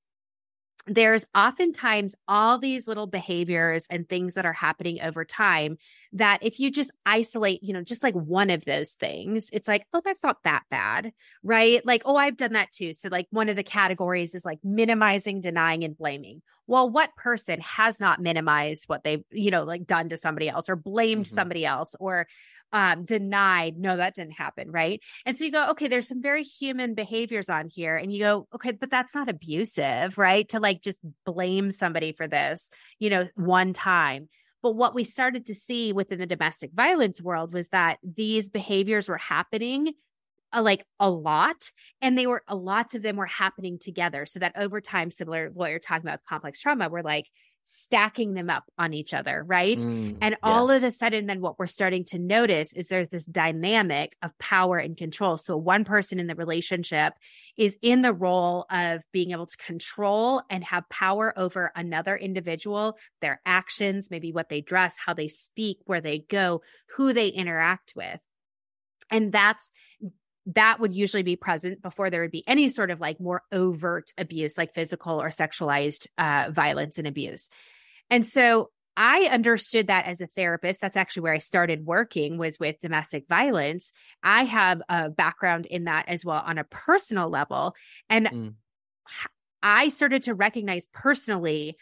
[0.88, 5.78] there's oftentimes all these little behaviors and things that are happening over time
[6.16, 9.86] that if you just isolate, you know, just like one of those things, it's like,
[9.92, 11.84] oh, that's not that bad, right?
[11.84, 12.92] Like, oh, I've done that too.
[12.92, 16.42] So, like, one of the categories is like minimizing, denying, and blaming.
[16.66, 20.68] Well, what person has not minimized what they've, you know, like done to somebody else
[20.68, 21.34] or blamed mm-hmm.
[21.34, 22.26] somebody else or
[22.72, 24.70] um, denied, no, that didn't happen.
[24.70, 25.00] Right.
[25.24, 27.96] And so you go, okay, there's some very human behaviors on here.
[27.96, 30.48] And you go, okay, but that's not abusive, right?
[30.48, 34.28] To like just blame somebody for this, you know, one time.
[34.66, 39.08] But what we started to see within the domestic violence world was that these behaviors
[39.08, 39.92] were happening
[40.52, 41.70] uh, like a lot
[42.02, 45.50] and they were a lots of them were happening together so that over time similar
[45.50, 47.28] to what you're talking about with complex trauma we're like
[47.68, 49.78] stacking them up on each other, right?
[49.78, 50.76] Mm, and all yes.
[50.76, 54.78] of a sudden, then what we're starting to notice is there's this dynamic of power
[54.78, 55.36] and control.
[55.36, 57.14] So one person in the relationship
[57.56, 62.96] is in the role of being able to control and have power over another individual,
[63.20, 66.62] their actions, maybe what they dress, how they speak, where they go,
[66.96, 68.20] who they interact with.
[69.10, 69.72] And that's
[70.46, 74.12] that would usually be present before there would be any sort of like more overt
[74.16, 77.50] abuse, like physical or sexualized uh, violence and abuse.
[78.10, 80.80] And so I understood that as a therapist.
[80.80, 83.92] That's actually where I started working was with domestic violence.
[84.22, 87.74] I have a background in that as well on a personal level.
[88.08, 88.54] And mm.
[89.62, 91.76] I started to recognize personally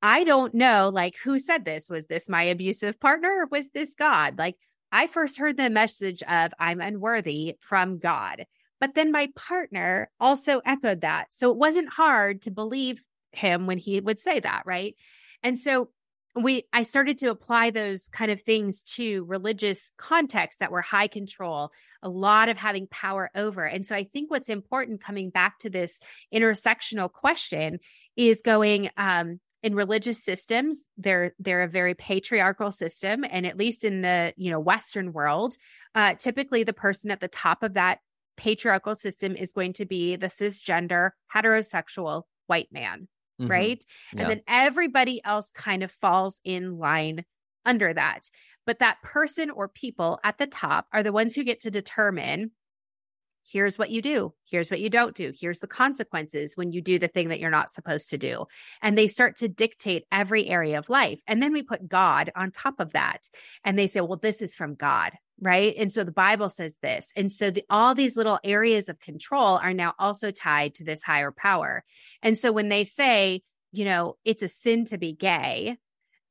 [0.00, 1.90] I don't know, like, who said this?
[1.90, 4.38] Was this my abusive partner or was this God?
[4.38, 4.56] Like,
[4.92, 8.46] I first heard the message of I'm unworthy from God.
[8.80, 11.32] But then my partner also echoed that.
[11.32, 14.94] So it wasn't hard to believe him when he would say that, right?
[15.42, 15.90] And so
[16.34, 21.08] we I started to apply those kind of things to religious contexts that were high
[21.08, 21.72] control,
[22.02, 23.64] a lot of having power over.
[23.64, 25.98] And so I think what's important coming back to this
[26.32, 27.80] intersectional question
[28.16, 33.84] is going um in religious systems they're they're a very patriarchal system and at least
[33.84, 35.54] in the you know western world
[35.94, 37.98] uh typically the person at the top of that
[38.36, 43.08] patriarchal system is going to be the cisgender heterosexual white man
[43.40, 43.50] mm-hmm.
[43.50, 44.22] right yeah.
[44.22, 47.24] and then everybody else kind of falls in line
[47.64, 48.30] under that
[48.64, 52.52] but that person or people at the top are the ones who get to determine
[53.50, 54.32] here's what you do.
[54.44, 55.32] Here's what you don't do.
[55.38, 58.46] Here's the consequences when you do the thing that you're not supposed to do.
[58.82, 61.20] And they start to dictate every area of life.
[61.26, 63.28] And then we put God on top of that.
[63.64, 65.12] And they say, well, this is from God.
[65.40, 65.74] Right.
[65.78, 67.12] And so the Bible says this.
[67.14, 71.02] And so the, all these little areas of control are now also tied to this
[71.02, 71.84] higher power.
[72.22, 75.76] And so when they say, you know, it's a sin to be gay,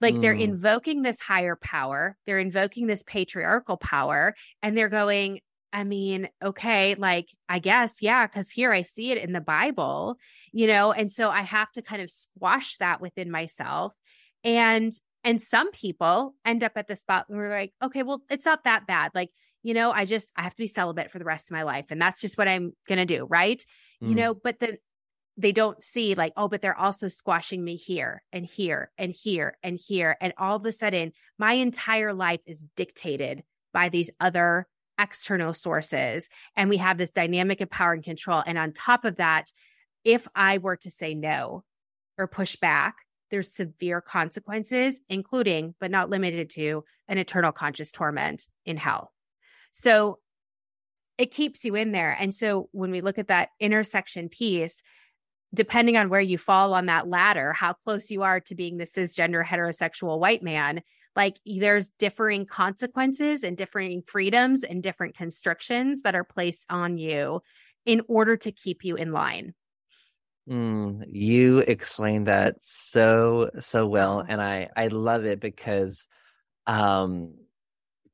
[0.01, 0.21] like mm.
[0.21, 5.39] they're invoking this higher power, they're invoking this patriarchal power, and they're going,
[5.73, 10.17] I mean, okay, like I guess, yeah, because here I see it in the Bible,
[10.51, 13.93] you know, and so I have to kind of squash that within myself.
[14.43, 14.91] And
[15.23, 18.63] and some people end up at the spot where we're like, okay, well, it's not
[18.63, 19.11] that bad.
[19.13, 19.29] Like,
[19.61, 21.85] you know, I just I have to be celibate for the rest of my life.
[21.89, 23.63] And that's just what I'm gonna do, right?
[24.01, 24.09] Mm.
[24.09, 24.77] You know, but then
[25.37, 29.57] they don't see like, oh, but they're also squashing me here and here and here
[29.61, 30.17] and here.
[30.19, 34.67] And all of a sudden, my entire life is dictated by these other
[34.99, 36.29] external sources.
[36.55, 38.43] And we have this dynamic of power and control.
[38.45, 39.51] And on top of that,
[40.03, 41.63] if I were to say no
[42.17, 42.95] or push back,
[43.29, 49.11] there's severe consequences, including, but not limited to, an eternal conscious torment in hell.
[49.71, 50.19] So
[51.17, 52.15] it keeps you in there.
[52.17, 54.81] And so when we look at that intersection piece,
[55.53, 58.85] depending on where you fall on that ladder, how close you are to being the
[58.85, 60.81] cisgender heterosexual white man,
[61.17, 67.41] like there's differing consequences and differing freedoms and different constrictions that are placed on you
[67.87, 69.55] in order to keep you in line.
[70.47, 76.07] Mm, you explained that so so well, and I I love it because,
[76.67, 77.33] um,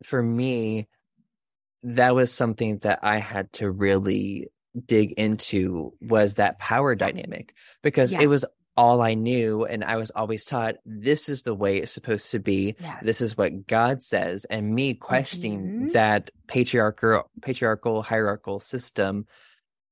[0.04, 0.88] for me,
[1.84, 4.48] that was something that I had to really
[4.86, 8.22] dig into was that power dynamic because yeah.
[8.22, 8.46] it was
[8.76, 9.66] all I knew.
[9.66, 12.76] And I was always taught this is the way it's supposed to be.
[12.80, 13.04] Yes.
[13.04, 14.46] This is what God says.
[14.46, 15.88] And me questioning mm-hmm.
[15.90, 19.28] that patriarchal, patriarchal, hierarchical system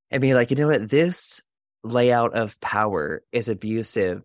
[0.09, 0.89] and being like, you know what?
[0.89, 1.41] This
[1.83, 4.23] layout of power is abusive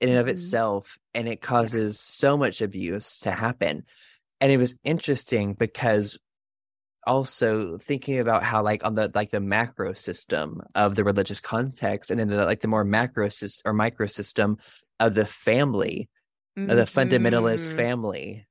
[0.00, 0.34] in and of mm-hmm.
[0.34, 0.98] itself.
[1.14, 3.84] And it causes so much abuse to happen.
[4.40, 6.18] And it was interesting because
[7.06, 12.10] also thinking about how like on the like the macro system of the religious context
[12.10, 14.58] and then the, like the more macro system or micro system
[15.00, 16.08] of the family
[16.58, 16.70] mm-hmm.
[16.70, 17.76] of the fundamentalist mm-hmm.
[17.76, 18.46] family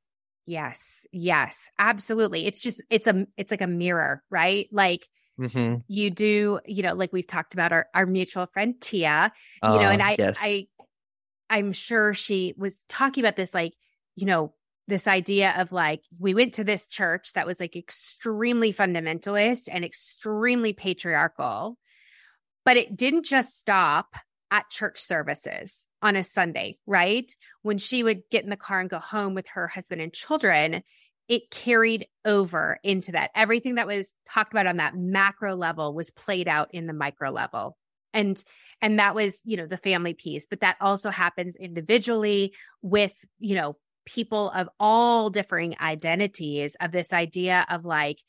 [0.45, 5.07] yes yes absolutely it's just it's a it's like a mirror right like
[5.39, 5.75] mm-hmm.
[5.87, 9.31] you do you know like we've talked about our our mutual friend tia
[9.63, 10.37] you uh, know and i yes.
[10.41, 10.67] i
[11.49, 13.73] i'm sure she was talking about this like
[14.15, 14.53] you know
[14.88, 19.86] this idea of like we went to this church that was like extremely fundamentalist and
[19.86, 21.77] extremely patriarchal
[22.65, 24.15] but it didn't just stop
[24.51, 27.29] at church services on a Sunday, right?
[27.63, 30.84] When she would get in the car and go home with her husband and children,
[31.27, 33.31] it carried over into that.
[33.34, 37.31] Everything that was talked about on that macro level was played out in the micro
[37.31, 37.77] level.
[38.13, 38.41] And
[38.79, 42.53] and that was, you know, the family piece, but that also happens individually
[42.84, 43.75] with, you know,
[44.05, 48.19] people of all differing identities of this idea of like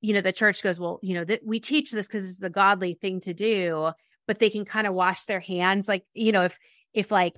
[0.00, 2.50] you know the church goes well you know that we teach this because it's the
[2.50, 3.92] godly thing to do
[4.26, 5.88] but they can kind of wash their hands.
[5.88, 6.58] Like you know if
[6.92, 7.34] if like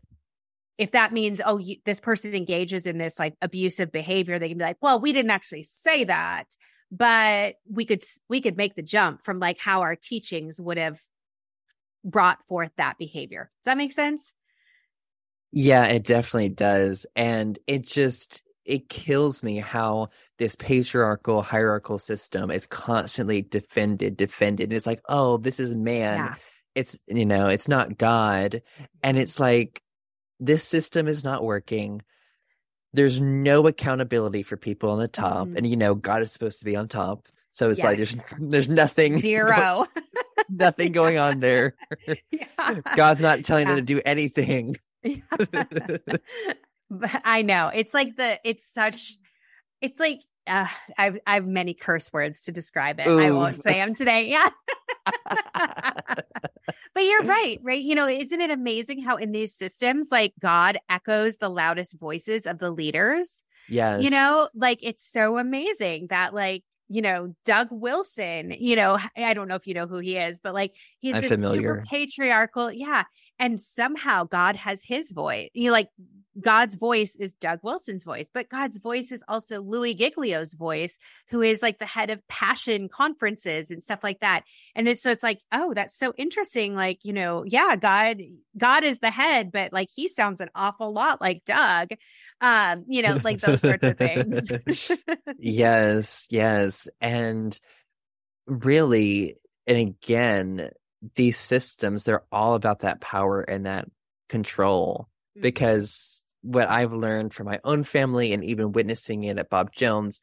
[0.78, 4.58] if that means oh you, this person engages in this like abusive behavior they can
[4.58, 6.44] be like well we didn't actually say that
[6.90, 11.00] but we could we could make the jump from like how our teachings would have
[12.04, 13.50] brought forth that behavior.
[13.60, 14.32] Does that make sense
[15.58, 17.06] yeah, it definitely does.
[17.16, 24.70] And it just it kills me how this patriarchal hierarchical system is constantly defended, defended.
[24.70, 26.18] It's like, oh, this is man.
[26.18, 26.34] Yeah.
[26.74, 28.60] It's you know, it's not God.
[29.02, 29.80] And it's like
[30.40, 32.02] this system is not working.
[32.92, 35.46] There's no accountability for people on the top.
[35.46, 35.56] Mm-hmm.
[35.56, 37.28] And you know, God is supposed to be on top.
[37.50, 37.84] So it's yes.
[37.84, 39.86] like there's there's nothing zero.
[40.50, 41.76] nothing going on there.
[42.30, 42.80] Yeah.
[42.94, 43.76] God's not telling yeah.
[43.76, 44.76] them to do anything.
[47.24, 47.70] I know.
[47.74, 49.16] It's like the it's such
[49.80, 53.08] it's like uh, I've I have many curse words to describe it.
[53.08, 53.18] Ooh.
[53.18, 54.36] I won't say them today.
[54.36, 54.50] Yeah.
[56.94, 57.80] but you're right, right?
[57.80, 62.46] You know, isn't it amazing how in these systems like God echoes the loudest voices
[62.46, 63.44] of the leaders?
[63.68, 64.02] Yes.
[64.02, 69.34] You know, like it's so amazing that like you know, Doug Wilson, you know, I
[69.34, 71.76] don't know if you know who he is, but like he's I'm this familiar.
[71.76, 72.72] super patriarchal.
[72.72, 73.04] Yeah.
[73.38, 75.50] And somehow God has his voice.
[75.52, 75.88] You know, like
[76.40, 81.42] God's voice is Doug Wilson's voice, but God's voice is also Louis Giglio's voice, who
[81.42, 84.44] is like the head of passion conferences and stuff like that.
[84.74, 86.74] And it's so it's like, oh, that's so interesting.
[86.74, 88.20] Like, you know, yeah, God,
[88.56, 91.88] God is the head, but like he sounds an awful lot like Doug.
[92.40, 94.50] Um, you know, like those sorts of things.
[95.38, 96.88] yes, yes.
[97.00, 97.58] And
[98.46, 100.70] really, and again,
[101.14, 103.88] these systems, they're all about that power and that
[104.28, 105.08] control.
[105.36, 105.42] Mm-hmm.
[105.42, 110.22] Because what I've learned from my own family and even witnessing it at Bob Jones,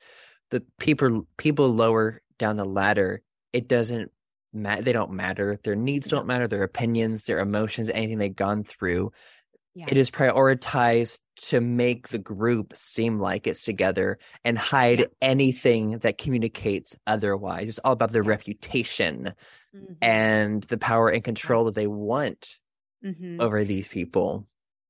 [0.51, 3.21] the people people lower down the ladder,
[3.51, 4.11] it doesn't
[4.53, 4.81] matter.
[4.83, 5.59] They don't matter.
[5.63, 6.47] Their needs don't matter.
[6.47, 9.11] Their opinions, their emotions, anything they've gone through
[9.75, 9.85] Yeah.
[9.89, 15.05] it is prioritized to make the group seem like it's together and hide Yeah.
[15.21, 17.69] anything that communicates otherwise.
[17.69, 18.29] It's all about their Yes.
[18.29, 19.33] reputation
[19.73, 19.97] Mhm.
[20.01, 22.59] and the power and control that they want
[23.01, 23.43] Mhm.
[23.43, 24.47] over these people.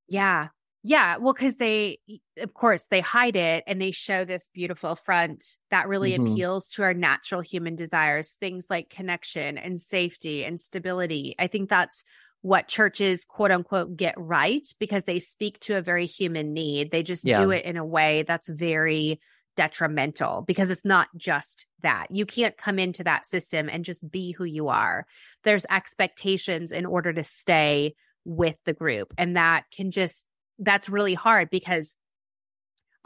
[0.08, 0.50] Yeah.
[0.86, 1.18] Yeah.
[1.18, 2.00] Well, because they,
[2.38, 6.14] of course, they hide it and they show this beautiful front that really Mhm.
[6.14, 11.36] appeals to our natural human desires, things like connection and safety and stability.
[11.40, 12.04] I think that's
[12.42, 16.92] what churches, quote unquote, get right because they speak to a very human need.
[16.92, 17.34] They just Yeah.
[17.34, 19.22] do it in a way that's very
[19.56, 22.08] detrimental because it's not just that.
[22.10, 25.06] You can't come into that system and just be who you are.
[25.44, 27.96] There's expectations in order to stay
[28.26, 29.14] with the group.
[29.18, 30.26] And that can just,
[30.60, 31.96] that's really hard because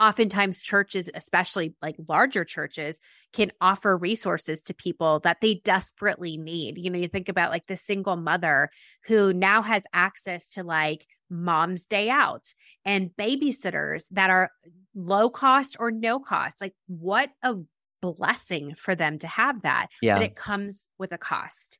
[0.00, 3.00] oftentimes churches, especially like larger churches,
[3.32, 6.78] can offer resources to people that they desperately need.
[6.78, 8.70] You know, you think about like the single mother
[9.06, 12.52] who now has access to like mom's day out
[12.84, 14.50] and babysitters that are
[14.94, 16.60] low cost or no cost.
[16.60, 17.56] Like, what a
[18.00, 19.88] blessing for them to have that.
[20.00, 20.14] Yeah.
[20.14, 21.78] But it comes with a cost.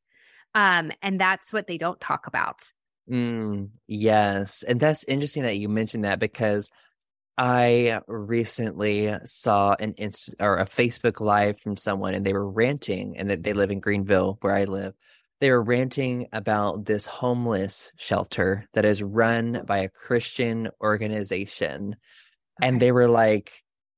[0.55, 2.71] Um, and that's what they don't talk about.
[3.11, 4.65] Mm, yes.
[4.67, 6.71] And that's interesting that you mentioned that because
[7.37, 13.17] I recently saw an inst or a Facebook live from someone and they were ranting
[13.17, 14.95] and that they live in Greenville where I live.
[15.41, 21.97] They were ranting about this homeless shelter that is run by a Christian organization.
[22.61, 23.53] And they were like,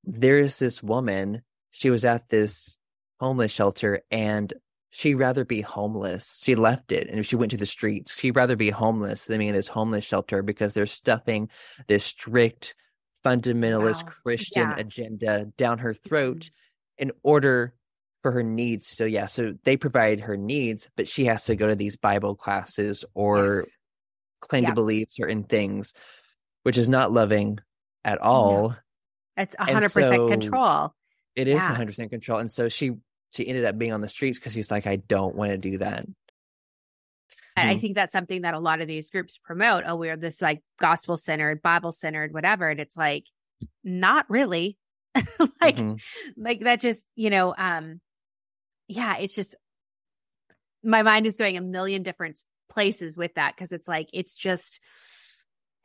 [0.04, 2.78] there's this woman, she was at this
[3.20, 4.52] homeless shelter and
[4.90, 6.40] she'd rather be homeless.
[6.44, 8.18] She left it and she went to the streets.
[8.18, 11.48] She'd rather be homeless than be in this homeless shelter because they're stuffing
[11.86, 12.74] this strict
[13.24, 14.12] fundamentalist Wow.
[14.22, 14.76] Christian Yeah.
[14.76, 16.50] agenda down her throat Mhm.
[16.98, 17.74] in order
[18.22, 18.86] for her needs.
[18.86, 22.34] So yeah, so they provide her needs, but she has to go to these Bible
[22.34, 23.76] classes or Yes.
[24.40, 24.70] claim Yeah.
[24.70, 25.94] to believe certain things,
[26.64, 27.58] which is not loving
[28.04, 28.76] at all.
[29.36, 30.94] It's And 100% so- control.
[31.36, 31.68] It is Yeah.
[31.68, 32.38] 100% control.
[32.40, 32.92] And so she
[33.32, 35.78] she ended up being on the streets because she's like, I don't want to do
[35.78, 36.04] that.
[37.56, 37.80] And I Mhm.
[37.80, 39.84] think that's something that a lot of these groups promote.
[39.86, 42.68] Oh, we're this like gospel centered, Bible centered, whatever.
[42.68, 43.26] And it's like,
[43.84, 44.76] not really.
[45.60, 46.00] like, Mhm.
[46.36, 48.00] like that just, you know, um,
[48.90, 49.54] yeah, it's just
[50.82, 54.80] my mind is going a million different places with that because it's like, it's just,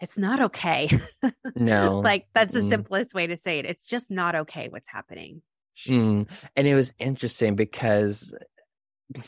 [0.01, 0.89] it's not okay.
[1.55, 2.01] No.
[2.01, 2.69] like, that's the Mm-mm.
[2.69, 3.65] simplest way to say it.
[3.65, 5.41] It's just not okay what's happening.
[5.87, 6.27] Mm.
[6.55, 8.35] And it was interesting because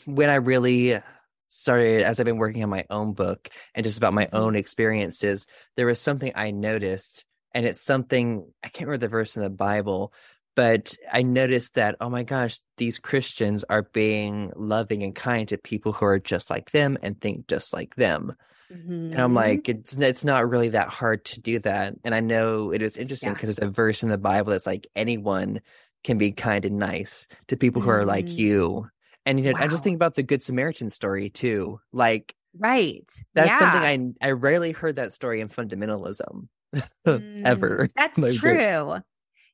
[0.04, 1.00] when I really
[1.46, 4.34] started, as I've been working on my own book and just about my Mhm.
[4.34, 7.24] own experiences, there was something I noticed,
[7.54, 10.12] and it's something I can't remember the verse in the Bible,
[10.58, 15.56] but I noticed that, oh my gosh, these Christians are being loving and kind to
[15.56, 18.34] people who are just like them and think just like them.
[18.70, 19.36] And I'm Mhm.
[19.36, 21.94] like, it's it's not really that hard to do that.
[22.02, 23.34] And I know it is interesting Yeah.
[23.34, 25.60] because there's a verse in the Bible that's like anyone
[26.02, 28.36] can be kind and nice to people who are like Mm.
[28.38, 28.88] you.
[29.24, 31.78] And you know, I just think about the Good Samaritan story too.
[31.92, 33.08] Like right.
[33.32, 33.58] that's yeah.
[33.60, 36.48] something I I rarely heard that story in fundamentalism
[37.06, 37.86] ever.
[37.86, 38.96] Mm, That's Like true.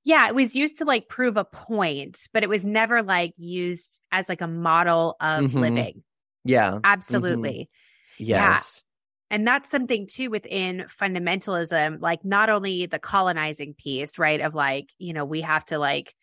[0.05, 4.01] Yeah, it was used to like prove a point, but it was never like used
[4.13, 5.61] as like a model of Mhm.
[5.61, 6.05] living.
[6.45, 6.81] Yeah.
[6.85, 7.71] Absolutely.
[8.19, 8.53] Yeah.
[8.53, 8.85] Yes.
[9.31, 14.41] And that's something too within fundamentalism, like not only the colonizing piece, right?
[14.43, 16.15] Of like, you know, we have to like,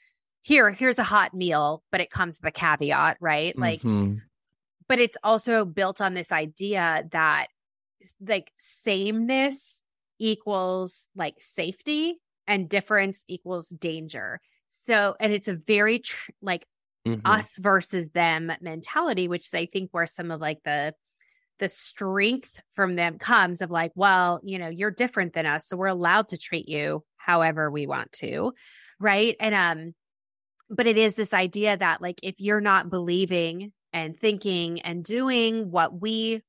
[0.44, 3.58] here, here's a hot meal, but it comes with a caveat, right?
[3.58, 4.22] Like, Mhm.
[4.88, 7.48] but it's also built on this idea that
[8.20, 9.84] like sameness
[10.20, 14.40] equals like safety and difference equals danger.
[14.70, 16.66] So, and it's a very tr- like
[17.06, 17.22] Mhm.
[17.26, 20.94] us versus them mentality, which is I think where some of like the
[21.60, 25.78] the strength from them comes of like, well, you know, you're different than us, so
[25.78, 28.54] we're allowed to treat you however we want to,
[29.00, 29.36] right?
[29.40, 29.96] And um,
[30.70, 35.70] but it is this idea that like if you're not believing and thinking and doing
[35.70, 36.42] what we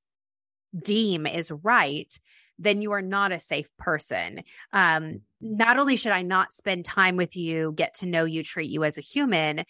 [0.80, 2.18] deem is right,
[2.62, 4.42] then you are not a safe person.
[4.72, 8.70] Um, not only should I not spend time with you, get to know you, treat
[8.70, 9.64] you as a human,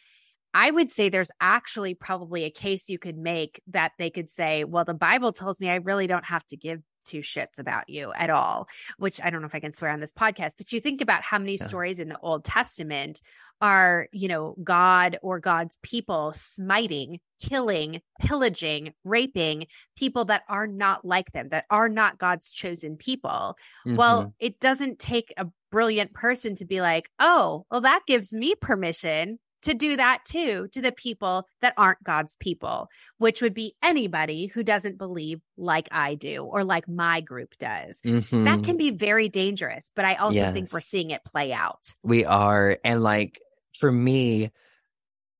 [0.55, 4.65] I would say there's actually probably a case you could make that they could say,
[4.65, 8.13] well, the Bible tells me I really don't have to give two shits about you
[8.13, 10.81] at all, which I don't know if I can swear on this podcast, but you
[10.81, 11.67] think about how many Yeah.
[11.67, 13.21] stories in the Old Testament
[13.61, 21.05] are, you know, God or God's people smiting, killing, pillaging, raping people that are not
[21.05, 23.57] like them, that are not God's chosen people.
[23.87, 23.97] Mhm.
[23.97, 28.55] Well, it doesn't take a brilliant person to be like, oh, well, that gives me
[28.55, 32.89] permission to do that too to the people that aren't God's people,
[33.19, 38.01] which would be anybody who doesn't believe like I do or like my group does.
[38.03, 38.45] Mhm.
[38.45, 41.95] That can be very dangerous, but I also think we're seeing it play out.
[42.03, 42.79] We are.
[42.85, 43.41] And like
[43.79, 44.51] for me,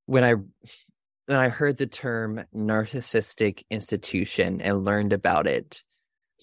[0.05, 0.33] when I
[1.25, 5.83] when I heard the term narcissistic institution and learned about it,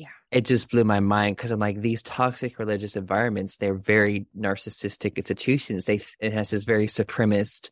[0.00, 0.08] Yeah.
[0.30, 5.16] it just blew my mind because I'm like, these toxic religious environments, they're very narcissistic
[5.16, 5.84] institutions.
[5.84, 7.68] They it has this very supremacist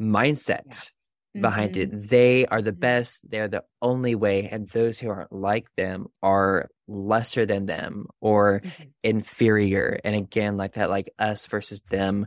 [0.00, 0.90] mindset
[1.38, 1.82] behind Mhm.
[1.82, 2.08] it.
[2.08, 2.80] They are the Mhm.
[2.80, 8.06] best, they're the only way, and those who aren't like them are lesser than them
[8.20, 8.92] or Mhm.
[9.04, 12.26] inferior and again like that like us versus them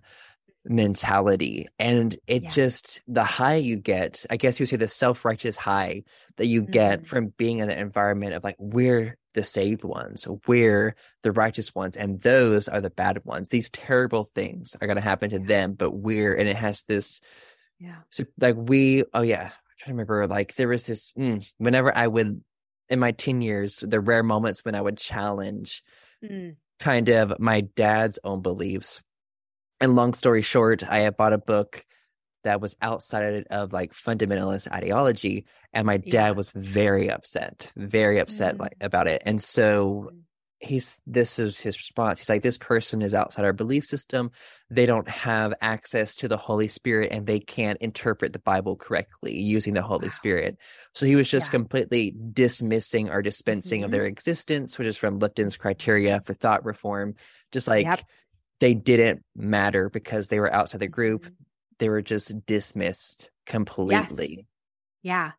[0.66, 2.50] mentality and it Yeah.
[2.50, 6.04] just the high you get i guess you say the self-righteous high
[6.38, 7.08] that you get Mhm.
[7.08, 11.98] from being in an environment of like we're the saved ones we're the righteous ones
[11.98, 15.46] and those are the bad ones these terrible things are going to happen to Yeah.
[15.48, 17.20] them but we're and it has this
[17.80, 17.98] Yeah.
[18.10, 21.96] so like we oh yeah i'm trying to remember like there was this mm, whenever
[21.96, 22.42] i would
[22.90, 25.84] in my teen years the rare moments when i would challenge
[26.24, 26.56] Mm.
[26.80, 29.02] kind of my dad's own beliefs.
[29.84, 31.86] And long story short, I had bought a book
[32.46, 36.32] that was outside of like fundamentalist ideology, and my dad Yeah.
[36.32, 38.60] was very upset, very upset Mm.
[38.62, 39.22] like about it.
[39.26, 40.20] And so Mm.
[40.60, 42.20] he's this is his response.
[42.20, 44.32] He's like, This person is outside our belief system.
[44.70, 49.38] They don't have access to the Holy Spirit and they can't interpret the Bible correctly
[49.38, 50.14] using the Holy Wow.
[50.14, 50.58] Spirit.
[50.94, 51.60] So he was just Yeah.
[51.60, 53.94] completely dismissing or dispensing of Mhm.
[53.94, 57.16] their existence, which is from Lifton's criteria for thought reform.
[57.52, 58.00] Just like Yep.
[58.60, 61.26] They didn't matter because they were outside the group.
[61.26, 61.36] Mhm.
[61.80, 64.46] They were just dismissed completely.
[65.02, 65.32] Yeah.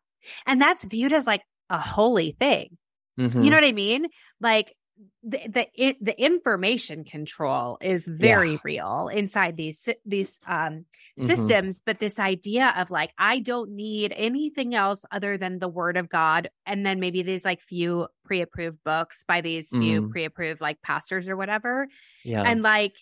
[0.45, 2.77] And that's viewed as like a holy thing.
[3.17, 3.43] Mhm.
[3.43, 4.07] You know what I mean?
[4.39, 4.75] Like
[5.23, 10.85] the the the information control is very real inside these these um
[11.19, 11.25] Mhm.
[11.25, 15.97] systems but this idea of like I don't need anything else other than the word
[15.97, 20.09] of God and then maybe these like few pre-approved books by these few Mm.
[20.11, 21.87] pre-approved like pastors or whatever
[22.23, 22.43] yeah.
[22.43, 22.95] and like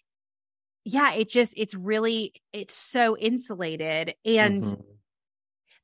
[0.86, 4.93] yeah it just it's really it's so insulated and Mhm.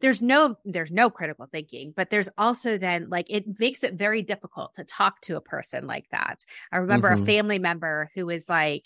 [0.01, 4.21] There's no there's no critical thinking but there's also then like it makes it very
[4.21, 7.21] difficult to talk to a person like that i remember Mhm.
[7.21, 8.85] a family member who was like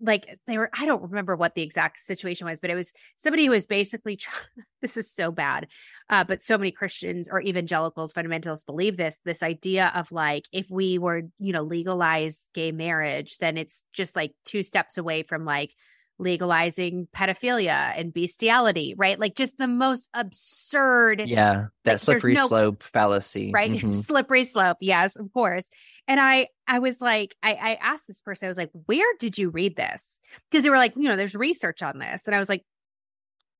[0.00, 3.46] like they were i don't remember what the exact situation was but it was somebody
[3.46, 4.32] who was basically try-
[4.80, 5.66] this is so bad
[6.08, 10.70] uh, but so many christians or evangelicals fundamentalists believe this this idea of like if
[10.70, 15.44] we were you know legalize gay marriage then it's just like two steps away from
[15.44, 15.74] like
[16.18, 19.18] legalizing pedophilia and bestiality right?
[19.20, 21.66] Like just the most absurd yeah.
[21.84, 23.50] That like, slippery no- slope fallacy.
[23.54, 23.70] right?
[23.70, 23.94] Mhm.
[24.06, 24.78] slippery slope.
[24.80, 25.68] Yes of course.
[26.06, 29.38] And i i was like i i asked this person i was like where did
[29.38, 30.20] you read this?
[30.50, 32.26] Because they were like you know there's research on this.
[32.26, 32.64] And i was like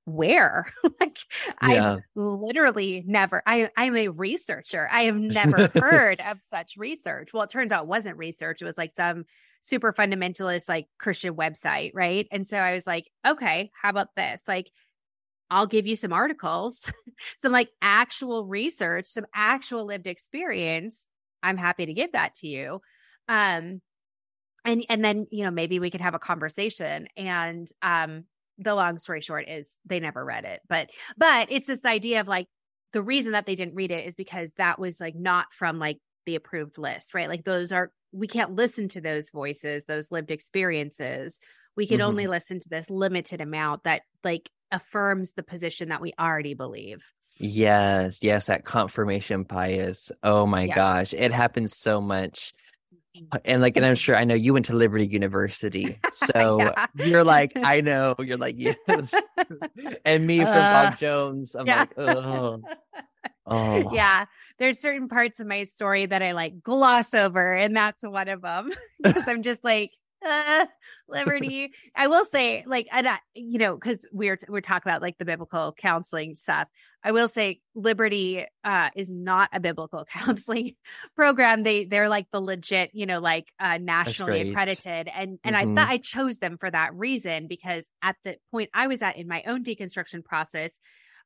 [0.05, 0.65] where?
[1.01, 1.19] Like
[1.63, 1.93] Yeah.
[1.97, 4.89] i've literally never i i'm a researcher.
[4.91, 7.33] I have never heard of such research.
[7.33, 8.63] Well it turns out it wasn't research.
[8.63, 9.25] It was like some
[9.61, 14.43] super fundamentalist like christian website right and so i was like okay how about this
[14.47, 14.71] like
[15.51, 16.93] I'll give you some articles,
[17.39, 21.07] some like actual research, some actual lived experience.
[21.43, 22.81] I'm happy to give that to you.
[23.29, 23.81] Um
[24.65, 28.25] and and then, you know, maybe we could have a conversation and um
[28.59, 30.61] the long story short is they never read it.
[30.69, 32.47] But but it's this idea of like
[32.93, 35.99] the reason that they didn't read it is because that was like not from like
[36.29, 37.29] the approved list, right?
[37.29, 41.41] Like those are we can't listen to those voices, those lived experiences.
[41.75, 42.05] We can Mhm.
[42.05, 47.13] only listen to this limited amount that like affirms the position that we already believe.
[47.41, 50.11] Yes, yes, that confirmation bias.
[50.23, 50.77] Oh my Yes.
[50.77, 52.53] gosh, it happens so much.
[53.45, 56.87] And like, and I'm sure I know you went to Liberty University, so Yeah.
[56.97, 58.77] you're like, I know, you're like, yes.
[60.05, 61.87] and me from Uh, Bob Jones, I'm yeah.
[61.97, 62.61] like, oh,
[63.47, 64.27] oh, yeah
[64.59, 68.43] there's certain parts of my story that i like gloss over and that's one of
[68.43, 68.71] them
[69.03, 69.91] because i'm just like
[70.25, 70.67] uh
[71.09, 71.73] liberty.
[71.95, 75.25] I will say like and I, you know because we're we're talking about like the
[75.25, 76.69] biblical counseling stuff.
[77.05, 80.75] I will say liberty uh is not a biblical counseling
[81.17, 81.63] program.
[81.63, 85.09] They they're like the legit you know like uh nationally accredited.
[85.09, 85.61] And and Mhm.
[85.61, 89.17] i thought i chose them for that reason because at the point i was at
[89.17, 90.81] in my own deconstruction process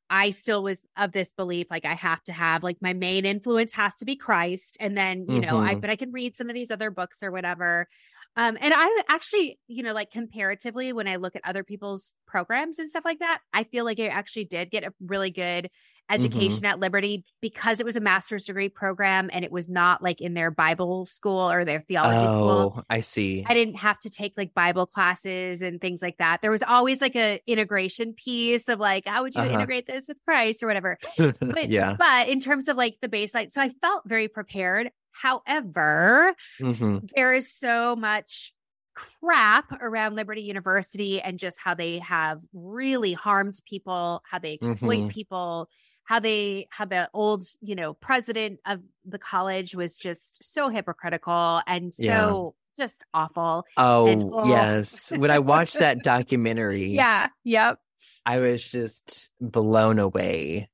[0.09, 3.73] I still was of this belief like I have to have like my main influence
[3.73, 4.77] has to be Christ.
[4.79, 5.81] And then you know I Mhm.
[5.81, 7.87] but I can read some of these other books or whatever
[8.35, 12.79] Um, and I actually, you know, like comparatively, when I look at other people's programs
[12.79, 15.69] and stuff like that, I feel like I actually did get a really good
[16.11, 16.15] Mm-hmm.
[16.25, 20.19] education at Liberty because it was a master's degree program and it was not like
[20.19, 22.73] in their Bible school or their theology school.
[22.77, 23.45] Oh, I see.
[23.47, 26.41] I didn't have to take like Bible classes and things like that.
[26.41, 29.53] There was always like a integration piece of like, how would you Uh-huh.
[29.53, 30.97] integrate this with Christ or whatever.
[31.39, 31.95] But, yeah.
[31.97, 34.91] but in terms of like the baseline, so I felt very prepared.
[35.13, 38.53] However, hmm there is so much
[38.95, 45.01] crap around Liberty University and just how they have really harmed people, how they exploit
[45.05, 45.09] Mhm.
[45.09, 45.69] people,
[46.03, 51.61] how they how the old, you know, president of the college was just so hypocritical
[51.65, 52.85] and so Yeah.
[52.85, 53.65] just awful.
[53.77, 54.47] Oh, oh.
[54.49, 55.11] yes.
[55.11, 57.27] When I watched that documentary, Yeah.
[57.43, 57.79] Yep.
[58.25, 60.69] I was just blown away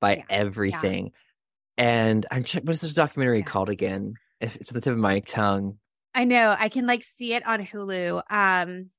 [0.00, 1.12] by Yeah, everything.
[1.78, 3.44] And I'm check what's this documentary Yeah.
[3.44, 4.14] called again?
[4.40, 5.78] It's at the tip of my tongue.
[6.14, 6.54] I know.
[6.58, 8.22] I can like see it on Hulu.
[8.30, 8.90] Um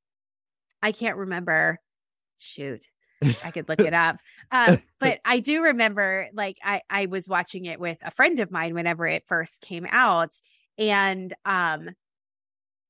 [0.82, 1.80] I can't remember.
[2.40, 2.86] Shoot.
[3.44, 4.18] I could look it up.
[4.52, 8.52] Um, but I do remember like I I was watching it with a friend of
[8.52, 10.34] mine whenever it first came out
[10.78, 11.90] and um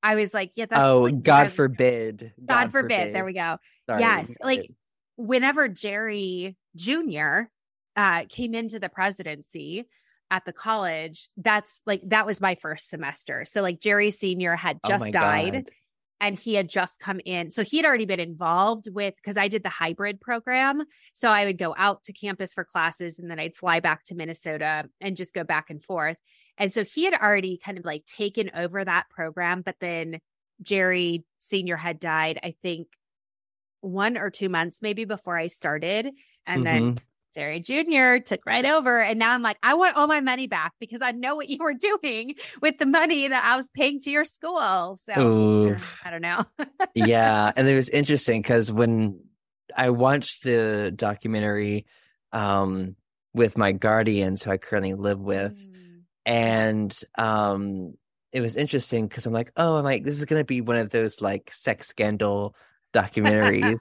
[0.02, 2.34] I was like, yeah, that's oh, like, God forbid.
[2.44, 3.14] God forbid.
[3.14, 3.56] There we go.
[3.88, 4.70] Sorry, yes, like-
[5.16, 7.42] Whenever Jerry Jr.
[7.96, 9.86] uh came into the presidency
[10.30, 13.44] at the college, that's like that was my first semester.
[13.44, 14.56] So like Jerry Sr.
[14.56, 15.64] had Oh just my died God.
[16.20, 17.50] and he had just come in.
[17.50, 20.82] So he had already been involved with because I did the hybrid program.
[21.12, 24.14] So I would go out to campus for classes and then I'd fly back to
[24.14, 26.16] Minnesota and just go back and forth.
[26.56, 29.60] And so he had already kind of like taken over that program.
[29.62, 30.20] But then
[30.62, 31.76] Jerry Sr.
[31.76, 32.88] had died, I think
[33.82, 36.08] one or two months maybe before I started.
[36.46, 36.98] And then Mhm.
[37.34, 38.22] Jerry Jr.
[38.24, 39.00] took right over.
[39.00, 41.58] And now I'm like, I want all my money back because I know what you
[41.60, 44.96] were doing with the money that I was paying to your school.
[44.96, 45.94] So Oof.
[46.04, 46.44] I don't know.
[46.94, 49.20] yeah and it was interesting because when
[49.76, 51.86] i watched the documentary
[52.32, 52.94] um
[53.32, 56.02] with my guardians who i currently live with Mm.
[56.26, 57.94] and um
[58.32, 60.90] it was interesting because i'm like oh i'm like this is gonna be one of
[60.90, 62.54] those like sex scandal
[62.94, 63.80] documentaries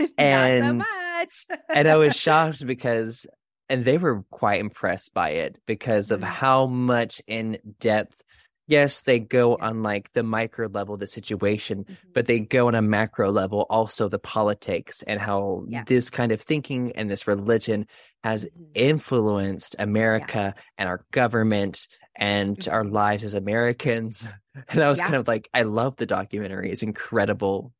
[0.18, 1.46] Not so And- much.
[1.68, 3.26] and i was shocked because
[3.68, 6.24] and they were quite impressed by it because of Mhm.
[6.24, 8.22] how much in depth
[8.66, 9.66] yes they go Yeah.
[9.68, 11.96] on like the micro level the situation Mhm.
[12.14, 15.84] but they go on a macro level also the politics and how Yeah.
[15.86, 17.86] this kind of thinking and this religion
[18.24, 18.50] has Mhm.
[18.74, 21.86] influenced america and our government
[22.16, 22.92] and our Mhm.
[22.92, 24.26] lives as americans
[24.68, 25.04] and i was Yeah.
[25.04, 27.72] kind of like i love the documentary it's incredible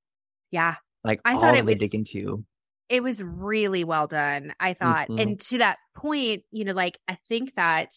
[0.52, 0.74] yeah,
[1.04, 2.44] like I thought it was- dig into
[2.88, 5.08] it was really well done, I thought.
[5.08, 5.20] Mhm.
[5.22, 7.92] And to that point, you know, like I think that,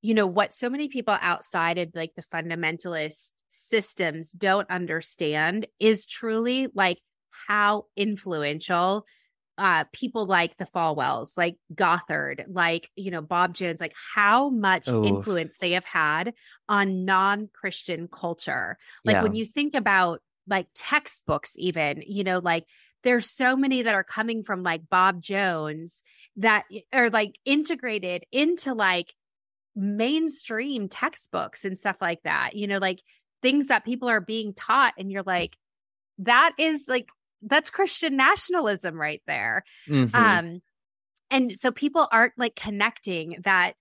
[0.00, 6.06] you know, what so many people outside of like the fundamentalist systems don't understand is
[6.06, 6.98] truly like
[7.48, 9.04] how influential
[9.56, 14.86] uh people like the Falwells, like Gothard, like, you know, Bob Jones, like how much
[14.88, 15.04] Oof.
[15.04, 16.32] influence they have had
[16.68, 18.78] on non-Christian culture.
[19.04, 22.64] Like yeah when you think about like textbooks, even, you know, like
[23.04, 26.02] there's so many that are coming from like Bob Jones
[26.36, 29.14] that are like integrated into like
[29.76, 33.00] mainstream textbooks and stuff like that, you know, like
[33.42, 34.94] things that people are being taught.
[34.98, 35.56] And you're like,
[36.18, 37.08] that is like,
[37.42, 39.64] that's Christian nationalism right there.
[39.86, 40.14] Mhm.
[40.14, 40.60] Um,
[41.30, 43.74] and so people aren't like connecting that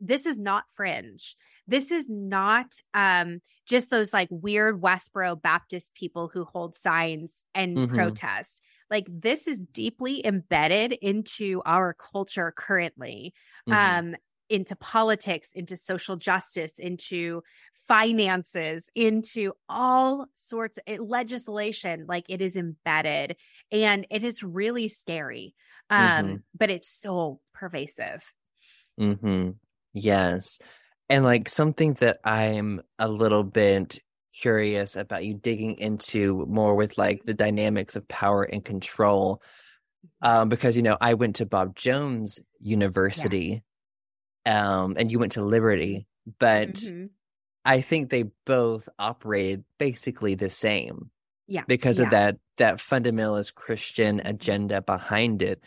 [0.00, 1.36] this is not fringe.
[1.66, 7.82] This is not um just those like weird Westboro Baptist people who hold signs and
[7.82, 7.84] Mhm.
[7.86, 8.62] protest.
[8.90, 13.34] Like this is deeply embedded into our culture currently.
[13.66, 14.04] Mhm.
[14.04, 14.14] Um
[14.50, 17.42] into politics, into social justice, into
[17.72, 22.04] finances, into all sorts of legislation.
[22.06, 23.36] Like it is embedded
[23.72, 25.54] and it is really scary.
[25.88, 26.44] Um, Mhm.
[26.54, 28.34] but it's so pervasive.
[28.98, 29.50] hmm
[29.92, 30.58] Yes.
[31.08, 34.00] And like something that I'm a little bit
[34.40, 39.42] curious about you digging into more with like the dynamics of power and control.
[40.22, 43.62] Um, because you know, I went to Bob Jones University,
[44.46, 46.06] um, and you went to Liberty,
[46.38, 47.10] but Mhm.
[47.64, 51.10] I think they both operated basically the same
[51.46, 51.64] Yeah.
[51.66, 52.04] because yeah.
[52.06, 55.60] of that that fundamentalist Christian agenda behind it.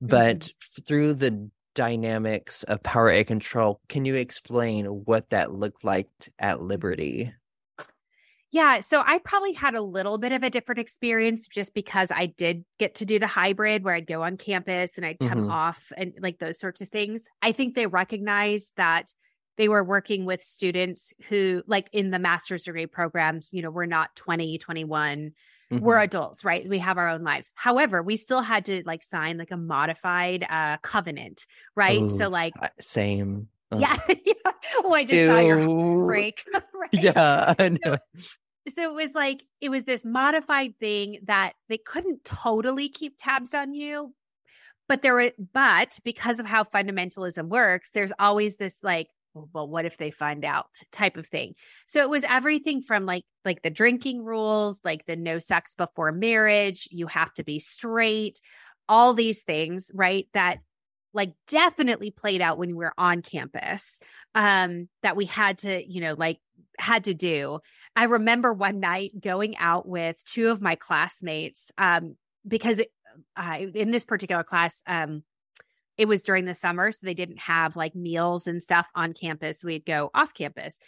[0.00, 0.82] But Mm-hmm.
[0.86, 6.08] through the dynamics of power and control, can you explain what that looked like
[6.38, 7.32] at Liberty?
[8.52, 8.80] Yeah.
[8.80, 12.64] So I probably had a little bit of a different experience just because I did
[12.78, 15.50] get to do the hybrid where I'd go on campus and I'd come Mhm.
[15.50, 17.24] off and like those sorts of things.
[17.42, 19.12] I think they recognized that
[19.56, 23.86] they were working with students who like in the master's degree programs you know we're
[23.86, 25.30] not 20 21
[25.76, 25.84] mm-hmm.
[25.84, 29.38] we're adults right we have our own lives however we still had to like sign
[29.38, 34.52] like a modified uh covenant right Ooh, so like same yeah, yeah.
[34.78, 35.26] oh i just Ew.
[35.26, 36.44] saw your break
[36.74, 36.90] right?
[36.92, 37.98] yeah I know.
[38.68, 43.54] so it was like it was this modified thing that they couldn't totally keep tabs
[43.54, 44.14] on you
[44.88, 49.84] but there were but because of how fundamentalism works there's always this like well, what
[49.84, 51.54] if they find out type of thing.
[51.86, 56.12] So it was everything from like like the drinking rules, like the no sex before
[56.12, 58.40] marriage, you have to be straight,
[58.88, 60.28] all these things, right?
[60.34, 60.58] That
[61.14, 64.00] like definitely played out when we were on campus
[64.34, 66.38] um that we had to you know like
[66.76, 67.60] had to do
[67.94, 72.16] i remember one night going out with two of my classmates um
[72.46, 72.88] because it,
[73.36, 75.22] uh, in this particular class um
[75.96, 79.64] it was during the summer, so they didn't have like meals and stuff on campus.
[79.64, 80.78] We'd go off campus.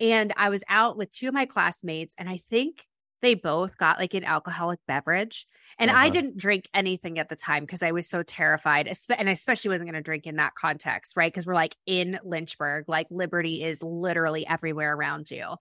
[0.00, 2.86] And I was out with two of my classmates, and I think
[3.22, 5.46] they both got like an alcoholic beverage.
[5.78, 6.00] And uh-huh.
[6.00, 8.90] I didn't drink anything at the time because I was so terrified.
[9.16, 11.32] And I especially wasn't going to drink in that context, right?
[11.32, 15.56] Because we're like in Lynchburg, like liberty is literally everywhere around you.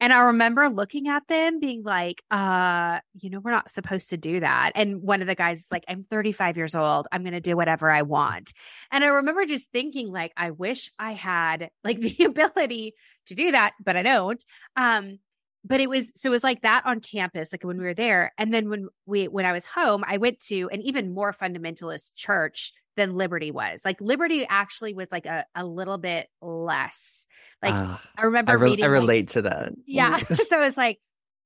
[0.00, 4.16] And I remember looking at them being like, uh, you know, we're not supposed to
[4.16, 4.72] do that.
[4.74, 7.08] And one of the guys is like, I'm 35 years old.
[7.10, 8.52] I'm going to do whatever I want.
[8.92, 12.94] And I remember just thinking like, I wish I had like the ability
[13.26, 14.44] to do that, but I don't.
[14.76, 15.18] Um,
[15.64, 18.32] but it was so it was like that on campus like when we were there
[18.38, 22.14] and then when we when i was home i went to an even more fundamentalist
[22.14, 23.80] church than Liberty was.
[23.84, 27.26] Like Liberty actually was like a, a little bit less.
[27.62, 29.72] Like uh, I remember I, re- reading, I relate like, to that.
[29.86, 30.16] Yeah.
[30.48, 30.98] so it's like,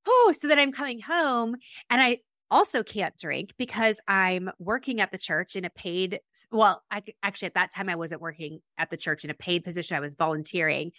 [0.08, 1.54] oh, so then I'm coming home
[1.88, 2.18] and I
[2.50, 7.46] also can't drink because I'm working at the church in a paid well, I actually
[7.46, 9.96] at that time I wasn't working at the church in a paid position.
[9.96, 10.92] I was volunteering.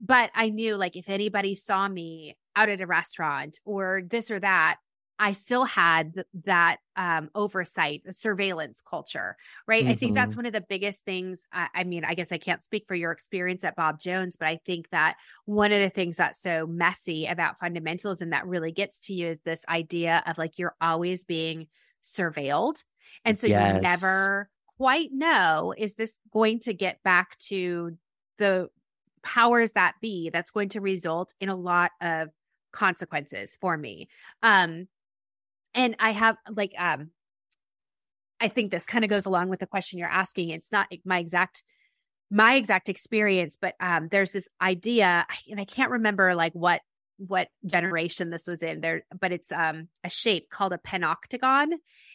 [0.00, 4.40] But I knew like if anybody saw me out at a restaurant or this or
[4.40, 4.78] that,
[5.18, 9.82] I still had th- that um, oversight, surveillance culture, right?
[9.82, 9.90] Mm-hmm.
[9.90, 10.38] I think that's mm-hmm.
[10.38, 11.44] one of the biggest things.
[11.52, 14.48] I, I mean, I guess I can't speak for your experience at Bob Jones, but
[14.48, 19.00] I think that one of the things that's so messy about fundamentalism that really gets
[19.00, 21.66] to you is this idea of like you're always being
[22.02, 22.82] surveilled.
[23.24, 23.74] And so yes.
[23.74, 27.96] you never quite know is this going to get back to
[28.38, 28.68] the
[29.22, 32.28] powers that be that's going to result in a lot of
[32.70, 34.08] consequences for me
[34.42, 34.86] um
[35.78, 37.10] and I have like um
[38.40, 40.50] I think this kind of goes along with the question you're asking.
[40.50, 41.62] It's not my exact
[42.30, 46.82] my exact experience, but um there's this idea and I can't remember like what
[47.16, 51.68] what generation this was in there, but it's um a shape called a panopticon.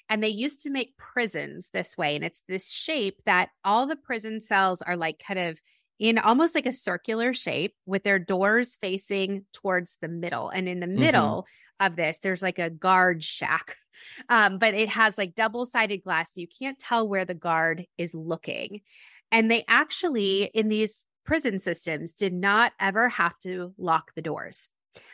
[0.09, 2.15] And they used to make prisons this way.
[2.15, 5.61] And it's this shape that all the prison cells are like kind of
[6.03, 10.49] in almost like a circular shape with their doors facing towards the middle.
[10.49, 10.99] And in the mm-hmm.
[10.99, 11.47] middle
[11.79, 13.77] of this, there's like a guard shack,
[14.29, 16.33] um, but it has like double sided glass.
[16.33, 18.81] So you can't tell where the guard is looking.
[19.31, 24.67] And they actually, in these prison systems, did not ever have to lock the doors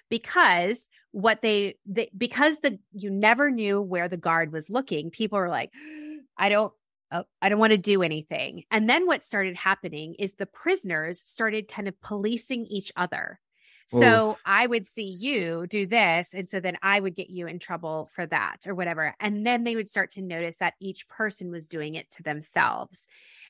[0.09, 5.39] because what they, they because the you never knew where the guard was looking people
[5.39, 5.71] were like
[6.37, 6.73] i don't
[7.11, 8.63] oh, I don't want to do anything.
[8.71, 13.39] And then what started happening is the prisoners started kind of policing each other.
[13.87, 14.35] So Ooh.
[14.45, 16.35] I would see you do this.
[16.35, 19.15] And so then I would get you in trouble for that or whatever.
[19.19, 23.07] And then they would start to notice that each person was doing it to themselves.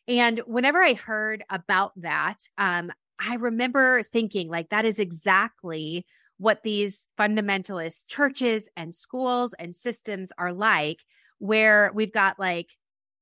[0.08, 2.90] And whenever I heard about that, um,
[3.20, 6.06] I remember thinking, like, that is exactly
[6.38, 11.02] what these fundamentalist churches and schools and systems are like,
[11.40, 12.70] where we've got like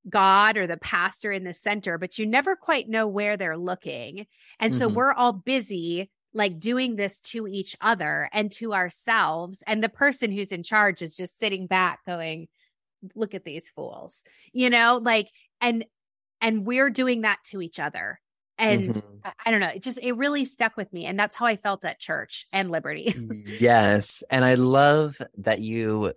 [0.09, 4.27] God or the pastor in the center, but you never quite know where they're looking.
[4.59, 4.95] And so mm-hmm.
[4.95, 9.63] we're all busy like doing this to each other and to ourselves.
[9.65, 12.47] And the person who's in charge is just sitting back going,
[13.15, 15.29] look at these fools, you know, like,
[15.61, 15.85] and,
[16.41, 18.19] and we're doing that to each other.
[18.59, 19.29] And mm-hmm.
[19.45, 21.05] I don't know, it just, it really stuck with me.
[21.05, 23.13] And that's how I felt at church and Liberty.
[23.45, 24.23] yes.
[24.29, 26.13] And I love that you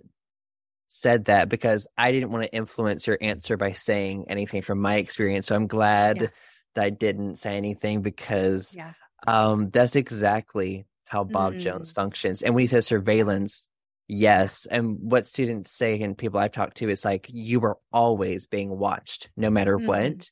[0.93, 4.97] said that because I didn't want to influence your answer by saying anything from my
[4.97, 5.47] experience.
[5.47, 6.28] So I'm glad yeah.
[6.74, 8.93] that I didn't say anything because yeah.
[9.26, 11.61] um, that's exactly how Bob mm.
[11.61, 12.43] Jones functions.
[12.43, 13.70] And when he says surveillance,
[14.09, 14.66] yes.
[14.66, 18.76] And what students say and people I've talked to is like, you are always being
[18.76, 19.86] watched no matter mm.
[19.86, 20.30] what.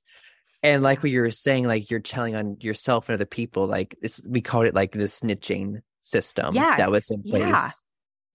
[0.64, 3.96] And like what you were saying, like you're telling on yourself and other people, like
[4.02, 6.78] it's we called it like the snitching system yes.
[6.78, 7.42] that was in place.
[7.42, 7.70] Yeah.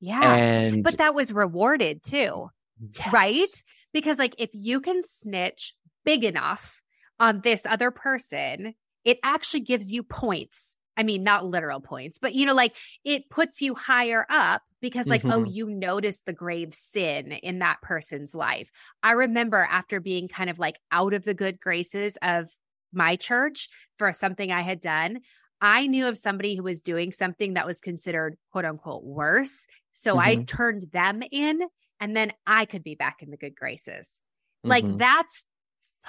[0.04, 0.36] Yeah.
[0.36, 2.50] And but that was rewarded too.
[2.98, 3.14] Yes.
[3.14, 3.64] Right?
[3.94, 5.74] Because like if you can snitch
[6.04, 6.82] big enough
[7.20, 8.74] on this other person
[9.06, 10.78] it actually gives you points.
[10.96, 15.08] I mean, not literal points, but you know, like it puts you higher up because,
[15.08, 15.54] like, oh, Mhm.
[15.54, 18.72] you noticed the grave sin in that person's life.
[19.02, 22.50] I remember after being kind of like out of the good graces of
[22.94, 25.22] my church for something I had done,
[25.66, 29.66] I knew of somebody who was doing something that was considered quote unquote worse.
[29.94, 30.48] So I Mhm.
[30.48, 31.62] turned them in
[32.02, 34.22] and then I could be back in the good graces.
[34.64, 34.98] Like Mhm.
[34.98, 35.46] that's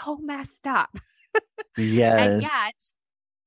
[0.03, 0.91] so messed up.
[1.79, 2.21] yes.
[2.21, 2.75] And yet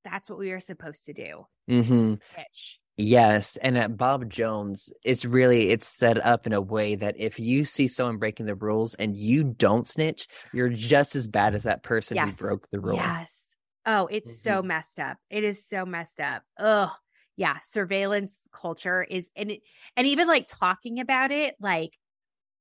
[0.06, 1.46] that's what we were supposed to do.
[1.70, 2.18] Mhm.
[2.34, 2.80] Snitch.
[3.00, 7.40] Yes, and at Bob Jones, it's really it's set up in a way that if
[7.40, 11.64] you see someone breaking the rules and you don't snitch, you're just as bad as
[11.64, 12.40] that person Yes.
[12.40, 12.96] who broke the rule.
[12.96, 13.47] Yes.
[13.88, 14.64] Oh, it's so Mhm.
[14.64, 15.18] messed up.
[15.32, 16.44] It is so messed up.
[16.60, 16.92] Ugh.
[17.38, 17.60] Yeah.
[17.62, 19.62] Surveillance culture is and it
[19.98, 21.98] and even like talking about it, like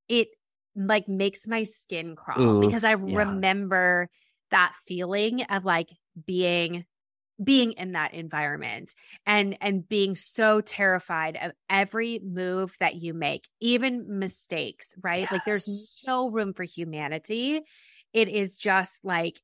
[0.09, 0.29] it
[0.77, 3.41] like makes my skin crawl Ooh, because I yeah.
[3.41, 4.09] remember
[4.51, 5.91] that feeling of like
[6.27, 6.85] being
[7.45, 8.95] being in that environment
[9.27, 15.45] and and being so terrified of every move that you make even mistakes right like
[15.45, 15.71] there's
[16.07, 17.63] no room for humanity
[18.15, 19.41] it is just like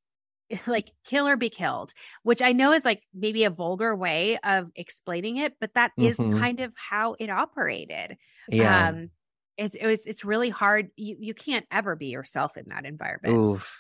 [0.67, 1.93] like kill or be killed
[2.23, 6.23] which i know is like maybe a vulgar way of explaining it but that is
[6.23, 6.31] Mhm.
[6.31, 8.17] kind of how it operated
[8.49, 8.93] Yeah.
[8.93, 9.11] um
[9.57, 13.47] it's it was it's really hard you you can't ever be yourself in that environment
[13.47, 13.79] Oof.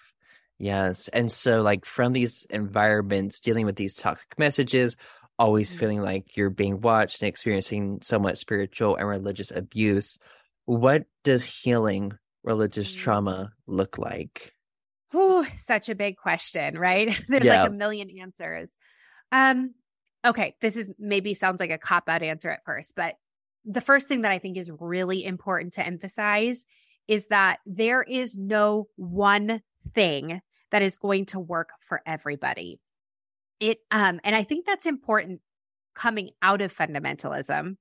[0.58, 1.08] Yes.
[1.08, 4.96] And so, like, from these environments, dealing with these toxic messages,
[5.38, 5.74] always Mhm.
[5.74, 10.18] feeling like you're being watched and experiencing so much spiritual and religious abuse,
[10.66, 12.12] what does healing
[12.44, 12.94] religious Mm.
[12.94, 14.52] trauma look like?
[15.12, 17.08] Whew, such a big question, right?
[17.28, 17.62] There's Yeah.
[17.62, 18.70] like a million answers.
[19.30, 19.74] Um,
[20.24, 23.16] okay, this is maybe sounds like a cop out answer at first, but
[23.64, 26.66] the first thing that I think is really important to emphasize
[27.08, 29.62] is that there is no one
[29.94, 30.40] thing
[30.70, 32.80] that is going to work for everybody.
[33.60, 35.40] It um and I think that's important
[35.94, 37.76] coming out of fundamentalism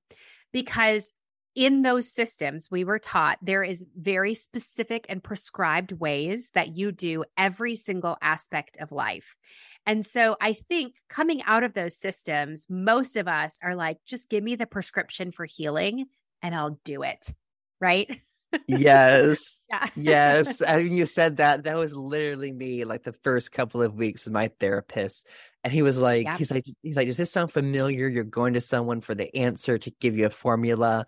[0.52, 1.12] because
[1.54, 6.92] in those systems we were taught there is very specific and prescribed ways that you
[6.92, 9.36] do every single aspect of life.
[9.84, 14.30] And so I think coming out of those systems, most of us are like, just
[14.30, 16.06] give me the prescription for healing
[16.40, 17.32] and I'll do it.
[17.80, 18.20] Right?
[18.66, 19.60] Yes.
[19.72, 19.88] Yeah.
[19.96, 20.60] yes.
[20.66, 21.64] And you said that.
[21.64, 25.26] That was literally me, like the first couple of weeks with my therapist.
[25.64, 28.08] And he was like, he's like, he's like, does this sound familiar?
[28.08, 31.06] You're going to someone for the answer to give you a formula.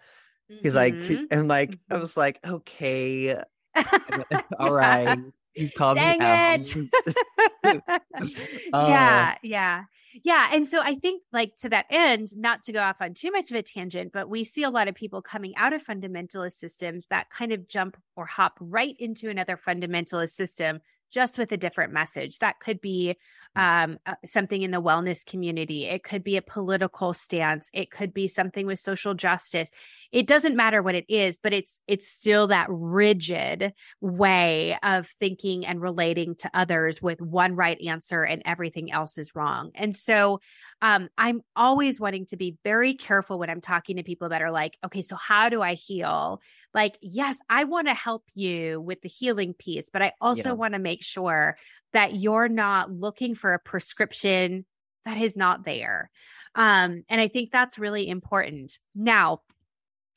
[0.62, 1.28] He's like, Mhm.
[1.30, 1.98] and like, I Mhm.
[1.98, 3.36] was like, okay,
[4.58, 5.18] all right.
[5.56, 6.48] You called Dang me out.
[6.54, 6.76] it.
[8.72, 9.84] Uh, yeah, yeah.
[10.22, 10.48] Yeah.
[10.52, 13.50] And so I think, like, to that end, not to go off on too much
[13.50, 17.06] of a tangent, but we see a lot of people coming out of fundamentalist systems
[17.10, 20.80] that kind of jump or hop right into another fundamentalist system
[21.10, 22.38] just with a different message.
[22.40, 23.16] That could be
[23.56, 28.12] um, uh, something in the wellness community, it could be a political stance, it could
[28.12, 29.70] be something with social justice.
[30.10, 35.66] It doesn't matter what it is, but it's it's still that rigid way of thinking
[35.66, 39.70] and relating to others with one right answer and everything else is wrong.
[39.74, 40.40] And so
[40.82, 44.50] um, I'm always wanting to be very careful when I'm talking to people that are
[44.50, 46.40] like, okay, so how do I heal?
[46.74, 50.52] Like, yes, I want to help you with the healing piece, but I also Yeah.
[50.54, 51.56] want to make sure
[51.92, 54.64] that you're not looking for a prescription
[55.04, 56.10] that is not there.
[56.54, 58.78] Um, and I think that's really important.
[58.94, 59.42] Now,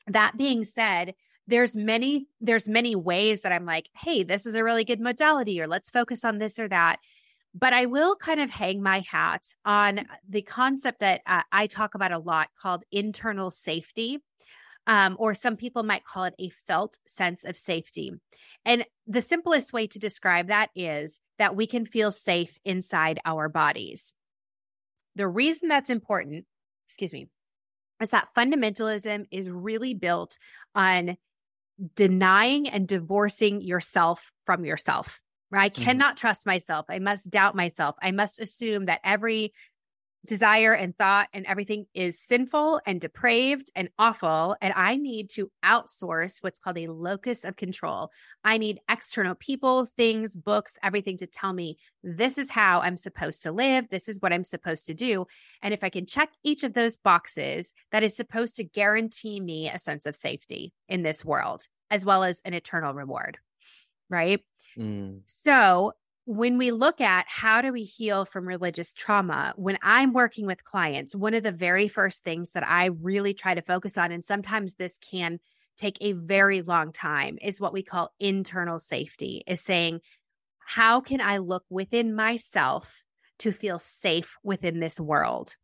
[0.06, 1.14] that being said,
[1.46, 5.60] there's many there's many ways that I'm like, hey, this is a really good modality,
[5.60, 6.98] or let's focus on this or that.
[7.54, 11.94] But I will kind of hang my hat on the concept that uh, I talk
[11.94, 14.18] about a lot called internal safety.
[14.88, 18.10] Um, or some people might call it a felt sense of safety.
[18.64, 23.48] And the simplest way to describe that is that we can feel safe inside our
[23.48, 24.14] bodies.
[25.14, 26.46] The reason that's important,
[26.86, 27.28] excuse me,
[28.00, 30.38] is that fundamentalism is really built
[30.74, 31.16] on
[31.94, 35.20] denying and divorcing yourself from yourself.
[35.50, 35.64] Right?
[35.64, 35.84] I Mhm.
[35.84, 36.86] cannot trust myself.
[36.88, 37.96] I must doubt myself.
[38.02, 39.52] I must assume that every
[40.26, 44.56] desire and thought and everything is sinful and depraved and awful.
[44.60, 48.10] And I need to outsource what's called a locus of control.
[48.44, 53.42] I need external people, things, books, everything to tell me this is how I'm supposed
[53.44, 53.88] to live.
[53.88, 55.26] This is what I'm supposed to do.
[55.62, 59.68] And if I can check each of those boxes, that is supposed to guarantee me
[59.70, 63.38] a sense of safety in this world, as well as an eternal reward.
[64.10, 64.40] Right.
[64.78, 65.92] Mm, So,
[66.28, 70.62] when we look at how do we heal from religious trauma, when I'm working with
[70.62, 74.22] clients, one of the very first things that I really try to focus on, and
[74.22, 75.40] sometimes this can
[75.78, 80.00] take a very long time, is what we call internal safety, is saying,
[80.58, 83.02] how can I look within myself
[83.38, 85.54] to feel safe within this world.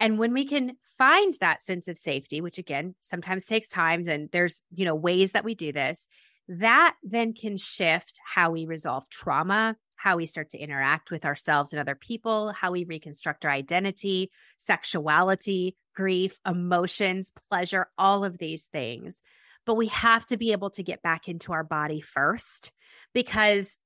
[0.00, 4.28] And when we can find that sense of safety, which again sometimes takes time and
[4.32, 6.08] there's, you know, ways that we do this,
[6.48, 11.72] that then can shift how we resolve trauma, how we start to interact with ourselves
[11.72, 18.66] and other people, how we reconstruct our identity, sexuality, grief, emotions, pleasure, all of these
[18.66, 19.20] things.
[19.66, 22.70] But we have to be able to get back into our body first
[23.12, 23.76] because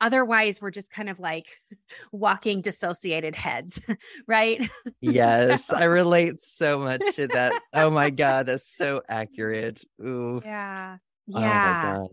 [0.00, 1.46] otherwise we're just kind of like
[2.12, 3.80] walking dissociated heads
[4.26, 4.68] right
[5.00, 5.76] yes so.
[5.76, 10.42] i relate so much to that oh my god that's so accurate Ooh.
[10.44, 10.96] yeah
[11.28, 12.10] yeah oh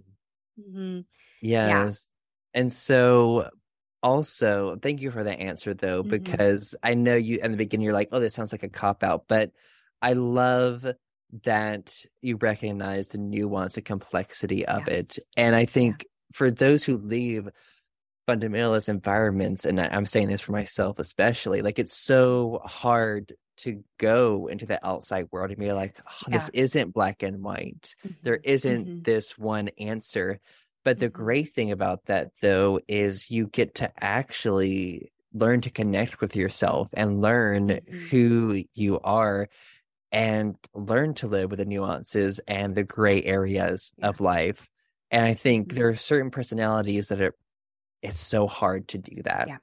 [0.59, 0.99] mm-hmm.
[1.41, 2.11] yes.
[2.53, 3.49] And so
[4.01, 6.09] also thank you for the answer though mm-hmm.
[6.09, 9.03] because i know you in the beginning you're like oh this sounds like a cop
[9.03, 9.51] out but
[10.01, 10.85] i love
[11.43, 14.93] that you recognize the nuance and complexity of yeah.
[14.95, 17.49] it and i think for those who leave
[18.29, 24.47] fundamentalist environments, and I'm saying this for myself especially, like it's so hard to go
[24.47, 26.37] into the outside world and be like, oh, yeah.
[26.37, 27.95] this isn't black and white.
[28.05, 28.13] Mm-hmm.
[28.23, 29.01] There isn't mm-hmm.
[29.01, 30.39] this one answer.
[30.89, 31.23] But the mm-hmm.
[31.23, 36.89] great thing about that, though, is you get to actually learn to connect with yourself
[36.93, 38.05] and learn mm-hmm.
[38.07, 39.49] who you are
[40.11, 44.07] and learn to live with the nuances and the gray areas yeah.
[44.07, 44.67] of life.
[45.11, 45.77] And I think mm-hmm.
[45.77, 47.35] there are certain personalities that are
[48.01, 49.47] it's so hard to do that.
[49.47, 49.57] Yeah.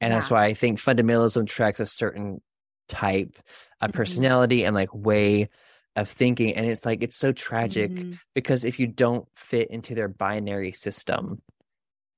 [0.00, 0.16] And yeah.
[0.16, 2.40] that's why I think fundamentalism tracks a certain
[2.88, 3.38] type
[3.80, 3.96] of mm-hmm.
[3.96, 4.66] personality mm-hmm.
[4.66, 5.50] and like way
[5.96, 6.54] of thinking.
[6.54, 8.12] And it's like, it's so tragic mm-hmm.
[8.34, 11.40] because if you don't fit into their binary system,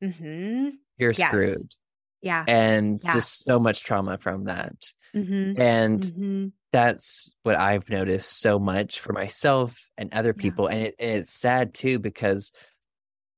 [0.03, 0.71] mm-hmm.
[0.97, 1.29] you're yes.
[1.29, 1.75] screwed.
[2.23, 2.45] Yeah.
[2.49, 3.15] And yeah.
[3.15, 4.75] just so much trauma from that.
[5.15, 5.61] Mm-hmm.
[5.61, 6.47] And mm-hmm.
[6.73, 10.69] that's what I've noticed so much for myself and other people.
[10.69, 10.77] Yeah.
[10.77, 12.53] And, it, and it's sad too, because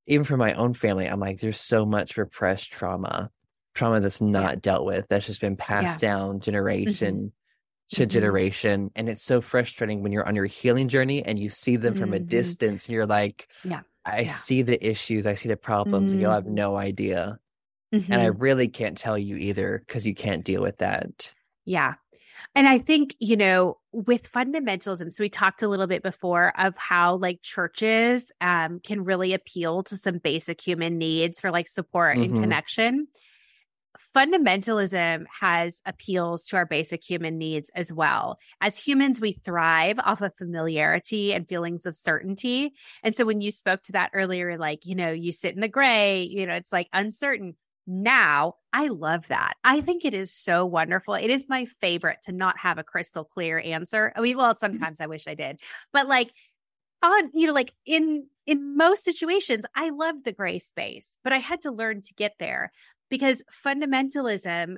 [0.07, 3.30] even for my own family, I'm like, there's so much repressed trauma,
[3.74, 4.61] trauma that's not yeah.
[4.61, 7.26] dealt with, that's just been passed down generation mm-hmm.
[7.89, 8.09] To mm-hmm.
[8.09, 8.91] generation.
[8.95, 12.01] And it's so frustrating when you're on your healing journey and you see them mm-hmm.
[12.01, 12.26] from a mm-hmm.
[12.26, 13.80] distance and you're like, yeah.
[14.05, 14.32] I yeah.
[14.32, 16.55] see the issues, I see the problems, and you'll have mm-hmm.
[16.55, 17.39] no idea.
[17.93, 18.39] And I mm-hmm.
[18.39, 21.32] really can't tell you either because you can't deal with that.
[21.64, 21.95] Yeah.
[22.55, 26.76] And I think, you know, with fundamentalism, so we talked a little bit before of
[26.76, 32.16] how like churches um, can really appeal to some basic human needs for like support
[32.16, 32.34] mm-hmm.
[32.34, 33.09] and connection.
[34.14, 38.39] Fundamentalism has appeals to our basic human needs as well.
[38.61, 42.74] As humans, we thrive off of familiarity and feelings of certainty.
[43.03, 45.68] And so when you spoke to that earlier, like, you know, you sit in the
[45.68, 47.55] gray, you know, it's like uncertain
[47.89, 49.55] now I love that.
[49.64, 51.14] I think it is so wonderful.
[51.14, 54.12] It is my favorite to not have a crystal clear answer.
[54.14, 54.59] I mean, well, mm-hmm.
[54.59, 55.59] sometimes I wish I did,
[55.91, 56.30] but like
[57.03, 61.39] on, you know, like in, in most situations, I love the gray space, but I
[61.39, 62.72] had to learn to get there
[63.09, 64.77] because fundamentalism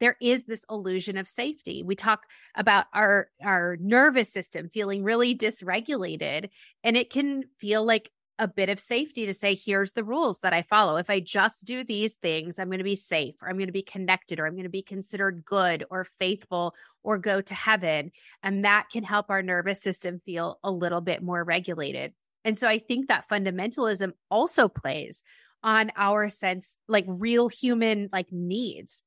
[0.00, 1.82] there is this illusion of safety.
[1.82, 2.24] We talk
[2.54, 6.48] about our our nervous system feeling really dysregulated
[6.82, 10.54] and it can feel like a bit of safety to say, here's the rules that
[10.54, 10.96] I follow.
[10.96, 13.72] If I just do these things, I'm going to be safe, or I'm going to
[13.72, 18.12] be connected, or I'm going to be considered good or faithful or go to heaven.
[18.42, 22.14] And that can help our nervous system feel a little bit more regulated.
[22.46, 25.22] And so I think that fundamentalism also plays
[25.62, 29.02] on our sense, like real human like needs,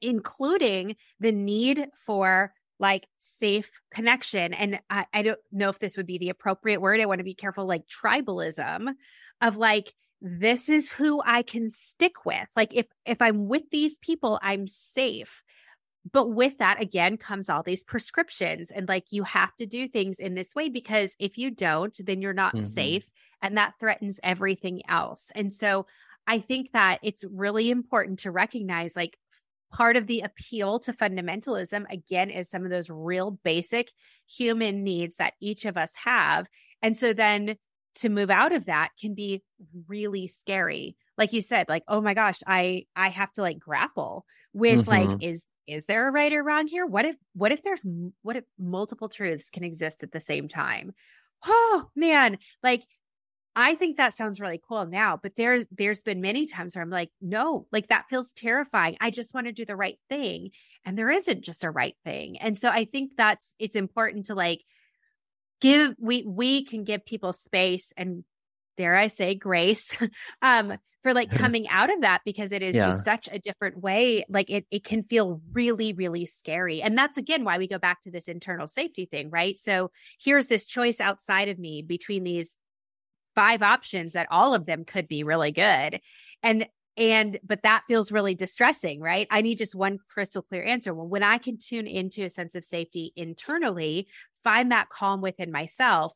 [0.00, 4.52] including the need for like safe connection.
[4.52, 7.00] And I, I don't know if this would be the appropriate word.
[7.00, 8.92] I want to be careful, like tribalism
[9.40, 12.46] of like, this is who I can stick with.
[12.54, 15.42] Like if if I'm with these people, I'm safe.
[16.12, 20.18] But with that again comes all these prescriptions and like you have to do things
[20.18, 22.66] in this way because if you don't, then you're not mm-hmm.
[22.66, 23.06] safe
[23.42, 25.30] and that threatens everything else.
[25.34, 25.86] And so
[26.26, 29.18] I think that it's really important to recognize like
[29.72, 33.90] part of the appeal to fundamentalism again is some of those real basic
[34.30, 36.46] human needs that each of us have
[36.82, 37.56] and so then
[37.94, 39.42] to move out of that can be
[39.88, 44.26] really scary like you said like oh my gosh i i have to like grapple
[44.52, 45.10] with mm-hmm.
[45.10, 47.84] like is is there a right or wrong here what if what if there's
[48.22, 50.92] what if multiple truths can exist at the same time
[51.46, 52.82] oh man like
[53.54, 56.90] I think that sounds really cool now, but there's there's been many times where I'm
[56.90, 58.96] like, no, like that feels terrifying.
[59.00, 60.50] I just want to do the right thing,
[60.84, 62.38] and there isn't just a right thing.
[62.38, 64.64] And so I think that's it's important to like
[65.60, 68.24] give we we can give people space and
[68.76, 69.96] dare I say grace
[70.42, 72.86] um for like coming out of that because it is yeah.
[72.86, 77.18] just such a different way like it it can feel really really scary and that's
[77.18, 81.00] again why we go back to this internal safety thing right so here's this choice
[81.00, 82.56] outside of me between these
[83.34, 86.00] five options that all of them could be really good.
[86.42, 86.66] And
[86.98, 89.26] and but that feels really distressing right?
[89.30, 90.92] I need just one crystal clear answer.
[90.92, 94.08] Well when i can tune into a sense of safety internally
[94.44, 96.12] find that calm within myself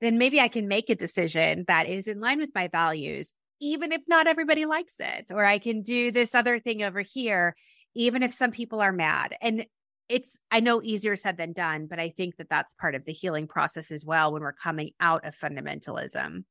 [0.00, 3.90] then maybe i can make a decision that is in line with my values even
[3.92, 7.56] if not everybody likes it or i can do this other thing over here
[7.94, 9.34] even if some people are mad.
[9.40, 9.66] And
[10.12, 13.12] it's i know easier said than done but i think that that's part of the
[13.12, 16.44] healing process as well when we're coming out of fundamentalism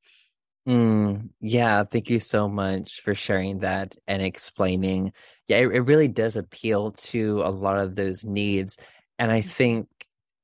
[0.67, 5.11] Mm, yeah, thank you so much for sharing that and explaining.
[5.47, 8.77] Yeah, it, it really does appeal to a lot of those needs.
[9.17, 9.51] And I Mm-hmm.
[9.57, 9.87] think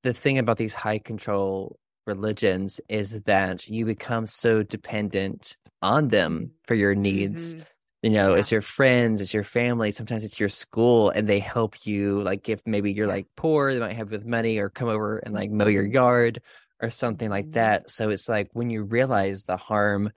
[0.01, 1.77] the thing about these high control
[2.07, 7.55] religions is that you become so dependent on them for your needs.
[7.55, 7.67] Mhm.
[8.03, 8.35] You know, Yeah.
[8.35, 12.21] it's your friends, it's your family, sometimes it's your school, and they help you.
[12.21, 15.33] Like, if maybe you're like poor, they might help with money or come over and
[15.33, 16.41] like mow your yard
[16.79, 17.53] or something like Mhm.
[17.53, 17.89] that.
[17.89, 20.11] So it's like when you realize the harm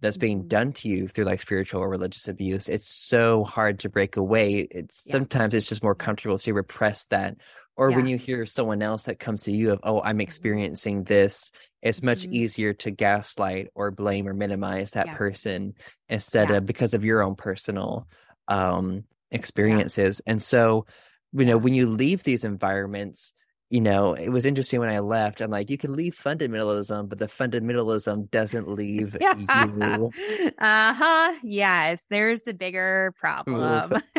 [0.00, 0.48] that's being Mhm.
[0.48, 4.68] done to you through like spiritual or religious abuse, it's so hard to break away.
[4.70, 5.12] It's Yeah.
[5.12, 7.36] sometimes it's just more comfortable to repress that.
[7.80, 11.50] Or when you hear someone else that comes to you of, oh, I'm experiencing this,
[11.80, 12.30] it's much Mhm.
[12.30, 15.12] easier to gaslight or blame or minimize that Yeah.
[15.12, 15.74] person
[16.10, 16.58] instead Yeah.
[16.58, 18.06] of because of your own personal
[18.48, 20.20] um experiences.
[20.26, 20.84] And so,
[21.32, 23.32] you know, when you leave these environments,
[23.70, 25.40] you know, it was interesting when I left.
[25.40, 29.16] I'm like, you can leave fundamentalism, but the fundamentalism doesn't leave
[29.54, 30.10] you.
[30.58, 31.34] uh huh.
[31.42, 34.02] Yes, there's the bigger problem.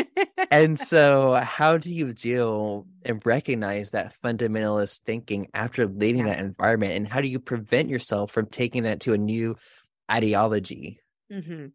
[0.49, 6.33] And so, how do you deal and recognize that fundamentalist thinking after leaving Yeah.
[6.33, 6.93] that environment?
[6.93, 9.55] And how do you prevent yourself from taking that to a new
[10.11, 10.99] ideology?
[11.31, 11.67] hmm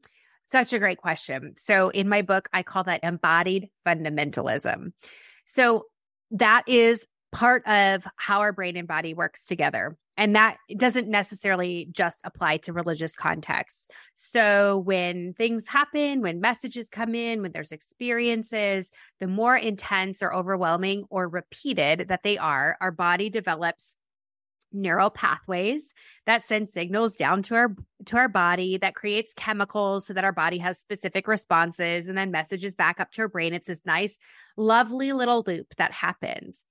[0.46, 1.54] Such a great question.
[1.56, 4.92] So, in my book, I call that embodied fundamentalism.
[5.44, 5.86] So,
[6.32, 7.06] that is
[7.36, 9.98] part of how our brain and body works together.
[10.16, 13.88] And that doesn't necessarily just apply to religious contexts.
[14.14, 18.90] So, when things happen, when messages come in, when there's experiences,
[19.20, 23.96] the more intense or overwhelming or repeated that they are, our body develops
[24.72, 25.92] neural pathways
[26.24, 27.76] that send signals down to our
[28.06, 32.30] to our body that creates chemicals so that our body has specific responses and then
[32.30, 34.18] messages back up to our brain it's this nice
[34.56, 36.64] lovely little loop that happens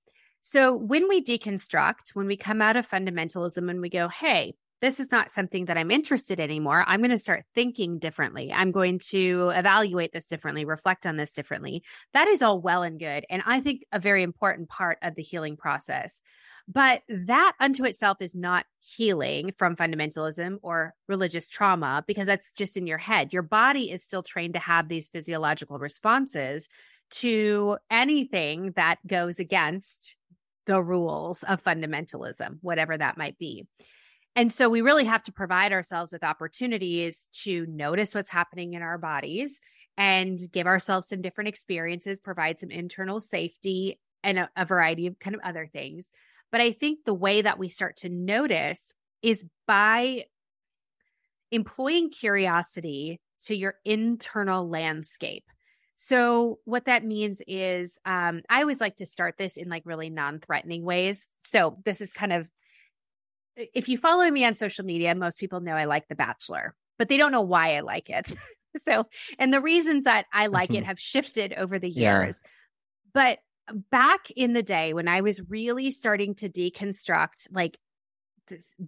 [0.47, 4.99] so when we deconstruct when we come out of fundamentalism and we go hey this
[4.99, 6.83] is not something that I'm interested in anymore.
[6.85, 8.51] I'm going to start thinking differently.
[8.53, 11.81] I'm going to evaluate this differently, reflect on this differently.
[12.13, 13.25] That is all well and good.
[13.29, 16.21] And I think a very important part of the healing process.
[16.67, 22.75] But that unto itself is not healing from fundamentalism or religious trauma because that's just
[22.75, 23.33] in your head.
[23.33, 26.67] Your body is still trained to have these physiological responses
[27.11, 30.15] to anything that goes against
[30.65, 33.67] the rules of fundamentalism, whatever that might be.
[34.35, 38.81] And so we really have to provide ourselves with opportunities to notice what's happening in
[38.81, 39.61] our bodies
[39.97, 45.19] and give ourselves some different experiences, provide some internal safety and a, a variety of
[45.19, 46.09] kind of other things.
[46.51, 50.25] But I think the way that we start to notice is by
[51.51, 55.45] employing curiosity to your internal landscape.
[55.95, 60.09] So, what that means is, um, I always like to start this in like really
[60.09, 61.27] non threatening ways.
[61.41, 62.49] So, this is kind of,
[63.55, 67.07] if you follow me on social media, most people know I like The Bachelor, but
[67.07, 68.33] they don't know why I like it.
[68.83, 69.05] so,
[69.39, 72.19] and the reasons that I like it have shifted over the Yeah.
[72.19, 72.43] years.
[73.13, 73.39] But
[73.89, 77.77] back in the day when I was really starting to deconstruct, like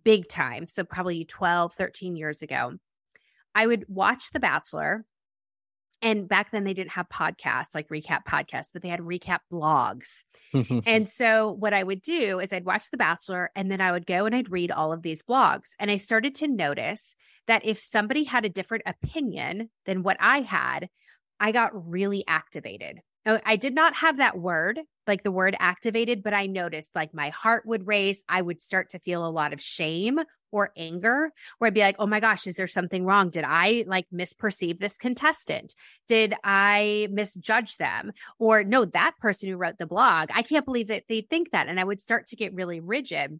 [0.03, 2.73] big time, so probably 12, 13 years ago,
[3.55, 5.05] I would watch The Bachelor.
[6.02, 10.24] And back then they didn't have podcasts like recap podcasts, but they had recap blogs.
[10.86, 14.06] And so what I would do is I'd watch The Bachelor and then I would
[14.06, 15.72] go and I'd read all of these blogs.
[15.80, 17.15] And I started to notice
[17.48, 20.90] that if somebody had a different opinion than what I had,
[21.40, 22.99] I got really activated.
[23.26, 27.13] Now, I did not have that word, like the word activated, but I noticed like
[27.13, 28.23] my heart would race.
[28.27, 30.19] I would start to feel a lot of shame
[30.51, 33.29] or anger, where I'd be like, oh my gosh, is there something wrong?
[33.29, 35.75] Did I like misperceive this contestant?
[36.07, 38.11] Did I misjudge them?
[38.39, 41.67] Or no, that person who wrote the blog, I can't believe that they think that.
[41.67, 43.39] And I would start to get really rigid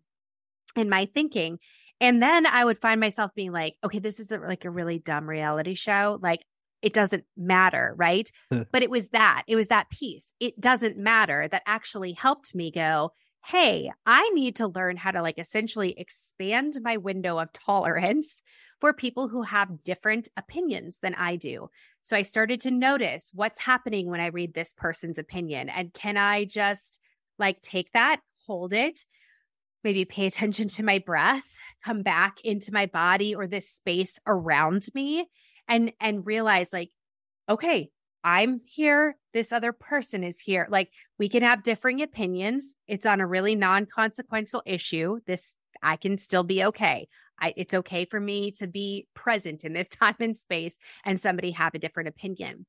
[0.76, 1.60] in my thinking.
[2.00, 5.00] And then I would find myself being like, okay, this is a, like a really
[5.00, 6.20] dumb reality show.
[6.22, 6.46] Like
[6.82, 8.30] it doesn't matter, right?
[8.72, 10.34] but it was that, it was that piece.
[10.40, 13.12] It doesn't matter that actually helped me go,
[13.46, 18.42] hey, I need to learn how to like essentially expand my window of tolerance
[18.80, 21.70] for people who have different opinions than I do.
[22.04, 25.70] So I started to notice what's happening when I read this person's opinion.
[25.70, 27.00] And can I just
[27.40, 29.00] like take that, hold it,
[29.84, 31.44] maybe pay attention to my breath,
[31.84, 35.28] come back into my body or this space around me
[35.68, 36.92] and and realize like
[37.50, 37.90] okay,
[38.24, 40.68] I'm here, this other person is here.
[40.70, 42.76] Like we can have differing opinions.
[42.88, 45.20] It's on a really non-consequential issue.
[45.26, 47.08] This I can still be okay.
[47.40, 51.52] I, it's okay for me to be present in this time and space and somebody
[51.52, 52.66] have a different opinion.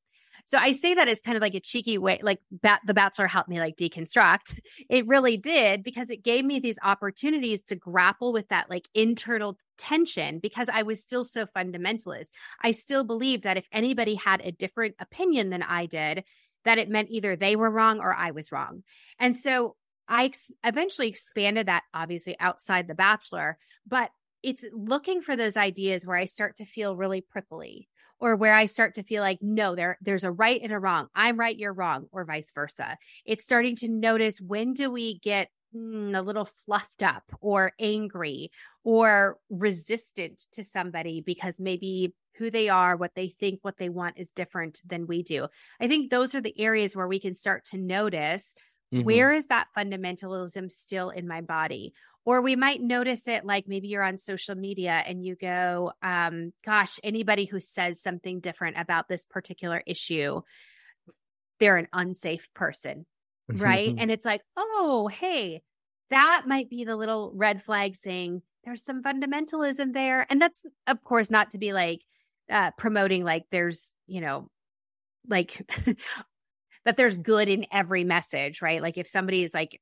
[0.48, 3.26] So I say that as kind of like a cheeky way, like bat, the Bachelor
[3.26, 4.58] helped me like deconstruct.
[4.88, 9.58] It really did because it gave me these opportunities to grapple with that like internal
[9.76, 12.28] tension because I was still so fundamentalist.
[12.62, 16.24] I still believed that if anybody had a different opinion than I did,
[16.64, 18.84] that it meant either they were wrong or I was wrong.
[19.18, 19.76] And so
[20.08, 24.10] I ex- eventually expanded that obviously outside the Bachelor, but
[24.42, 27.88] it's looking for those ideas where I start to feel really prickly
[28.20, 31.08] or where I start to feel like, no, there, there's a right and a wrong.
[31.14, 32.96] I'm right, you're wrong, or vice versa.
[33.24, 38.50] It's starting to notice when do we get mm, a little fluffed up or angry
[38.84, 44.18] or resistant to somebody because maybe who they are, what they think, what they want
[44.18, 45.48] is different than we do.
[45.80, 48.54] I think those are the areas where we can start to notice
[48.92, 49.04] Mm-hmm.
[49.04, 51.92] Where is that fundamentalism still in my body?
[52.24, 56.52] Or we might notice it like maybe you're on social media and you go, um,
[56.64, 60.42] gosh, anybody who says something different about this particular issue,
[61.58, 63.06] they're an unsafe person.
[63.50, 63.94] Right.
[63.96, 65.62] and it's like, oh, hey,
[66.10, 70.26] that might be the little red flag saying there's some fundamentalism there.
[70.28, 72.02] And that's, of course, not to be like
[72.50, 74.50] uh, promoting like there's, you know,
[75.26, 75.66] like
[76.88, 78.80] that there's good in every message, right?
[78.80, 79.78] Like if somebody is like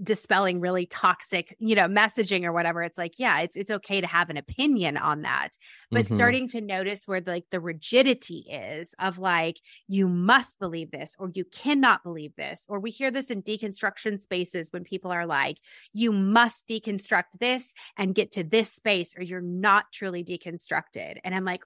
[0.00, 4.06] dispelling really toxic, you know, messaging or whatever, it's like, yeah, it's it's okay to
[4.06, 5.56] have an opinion on that.
[5.90, 6.14] But mm-hmm.
[6.14, 9.56] starting to notice where the, like the rigidity is of like,
[9.88, 12.64] you must believe this or you cannot believe this.
[12.68, 15.58] Or we hear this in deconstruction spaces when people are like,
[15.92, 21.16] you must deconstruct this and get to this space or you're not truly deconstructed.
[21.24, 21.64] And I'm like,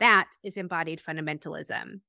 [0.00, 2.00] that is embodied fundamentalism.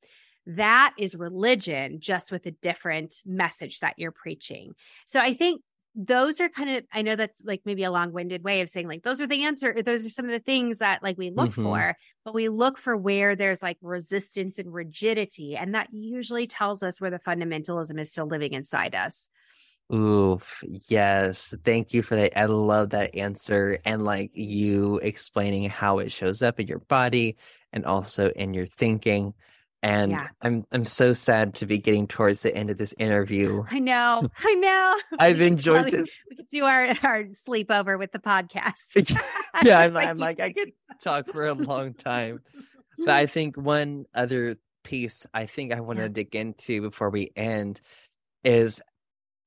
[0.47, 4.73] That is religion, just with a different message that you're preaching.
[5.05, 5.61] So I think
[5.99, 9.01] those are kind of i know that's like maybe a long-winded way of saying like
[9.01, 11.63] those are the answer those are some of the things that like we look mm-hmm.
[11.63, 16.83] for but we look for where there's like resistance and rigidity and that usually tells
[16.83, 19.31] us where the fundamentalism is still living inside us
[19.93, 21.55] Oof, yes.
[21.63, 22.37] Thank you for that.
[22.37, 27.37] I love that answer and like you explaining how it shows up in your body
[27.71, 29.33] and also in your thinking.
[29.83, 30.27] And yeah.
[30.41, 33.63] I'm I'm so sad to be getting towards the end of this interview.
[33.69, 34.29] I know.
[34.43, 34.95] I know.
[35.19, 36.09] I've enjoyed this.
[36.29, 39.15] We could do our, our sleepover with the podcast.
[39.63, 40.71] yeah, I'm, like, I'm like, I could
[41.01, 42.41] talk for a long time.
[42.97, 46.09] But I think one other piece I think I want to yeah.
[46.09, 47.81] dig into before we end
[48.43, 48.81] is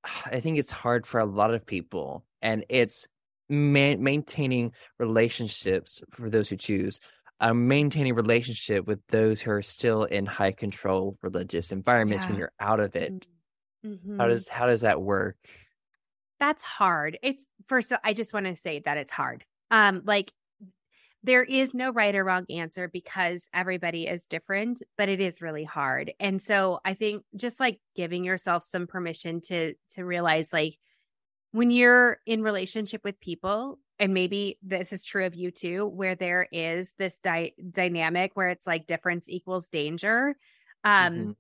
[0.27, 3.09] I think it's hard for a lot of people and it's
[3.49, 7.01] man- maintaining relationships for those who choose
[7.41, 12.31] maintaining relationship with those who are still in high control religious environments yeah.
[12.31, 13.27] when you're out of it.
[13.85, 14.19] Mm-hmm.
[14.19, 15.37] how does how does that work?
[16.39, 17.19] That's hard.
[17.23, 19.45] It's first i just want to say that it's hard.
[19.71, 20.33] Um like
[21.23, 25.65] there is no right or wrong answer because everybody is different but it is really
[25.65, 26.13] hard.
[26.21, 30.77] And so i think just like giving yourself some permission to to realize like
[31.53, 36.17] when you're in relationship with people and maybe this is true of you too where
[36.17, 40.35] there is this di- dynamic where it's like difference equals danger
[40.83, 41.31] um mm-hmm.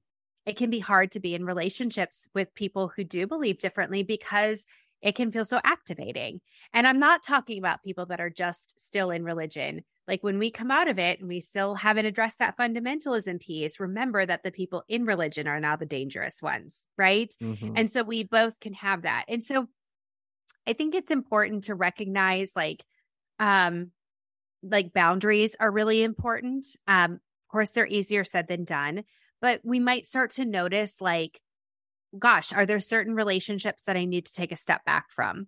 [0.46, 4.66] it can be hard to be in relationships with people who do believe differently because
[5.02, 6.40] it can feel so activating
[6.72, 10.50] and i'm not talking about people that are just still in religion like when we
[10.50, 14.50] come out of it and we still haven't addressed that fundamentalism piece remember that the
[14.50, 17.72] people in religion are now the dangerous ones right mm-hmm.
[17.76, 19.66] and so we both can have that and so
[20.66, 22.84] I think it's important to recognize like
[23.38, 23.90] um
[24.62, 26.66] like boundaries are really important.
[26.86, 29.04] Um of course they're easier said than done,
[29.40, 31.40] but we might start to notice like
[32.18, 35.46] gosh, are there certain relationships that I need to take a step back from?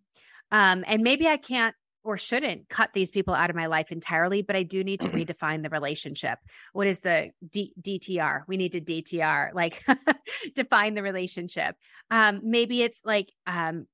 [0.50, 1.74] Um and maybe I can't
[2.04, 5.08] or shouldn't cut these people out of my life entirely, but I do need to
[5.10, 6.38] redefine the relationship.
[6.72, 8.42] What is the D- DTR?
[8.48, 9.84] We need to DTR, like
[10.54, 11.76] define the relationship.
[12.10, 13.86] Um, maybe it's like um,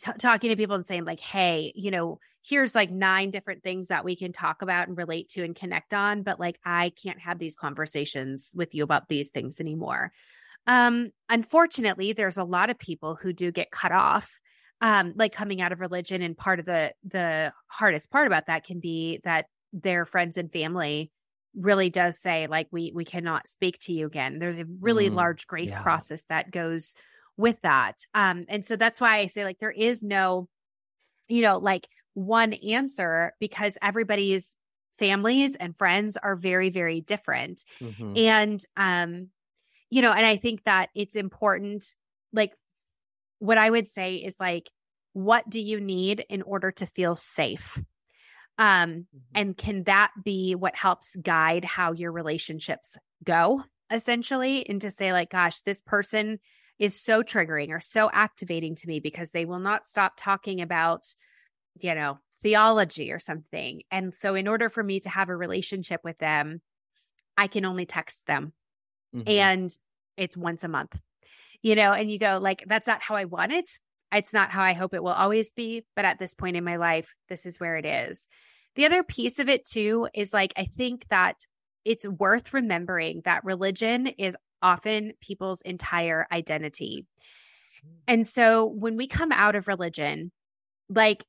[0.00, 3.88] t- talking to people and saying like hey you know here's like nine different things
[3.88, 7.20] that we can talk about and relate to and connect on but like i can't
[7.20, 10.12] have these conversations with you about these things anymore
[10.66, 14.40] um unfortunately there's a lot of people who do get cut off
[14.80, 18.64] um like coming out of religion and part of the the hardest part about that
[18.64, 21.10] can be that their friends and family
[21.54, 25.14] really does say like we we cannot speak to you again there's a really mm,
[25.14, 25.82] large grief yeah.
[25.82, 26.94] process that goes
[27.36, 27.98] with that.
[28.14, 30.48] Um, and so that's why I say like there is no,
[31.28, 34.56] you know, like one answer because everybody's
[34.98, 37.64] families and friends are very, very different.
[37.80, 38.18] Mhm.
[38.18, 39.30] And, um,
[39.90, 41.84] you know, and I think that it's important,
[42.32, 42.52] like,
[43.38, 44.70] what I would say is like,
[45.14, 47.82] what do you need in order to feel safe?
[48.58, 54.68] Um, and can that be what helps guide how your relationships go essentially?
[54.68, 56.38] And to say, like, gosh, this person
[56.78, 61.04] is so triggering or so activating to me because they will not stop talking about,
[61.80, 63.82] you know, theology or something.
[63.90, 66.60] And so, in order for me to have a relationship with them,
[67.36, 68.52] I can only text them
[69.12, 69.28] Mhm.
[69.28, 69.70] and
[70.16, 71.00] it's once a month,
[71.62, 73.70] you know, and you go, like, that's not how I want it.
[74.12, 75.84] It's not how I hope it will always be.
[75.96, 78.28] But at this point in my life, this is where it is.
[78.74, 81.36] The other piece of it, too, is like, I think that
[81.84, 87.06] it's worth remembering that religion is often people's entire identity.
[88.06, 90.30] And so when we come out of religion,
[90.88, 91.24] like,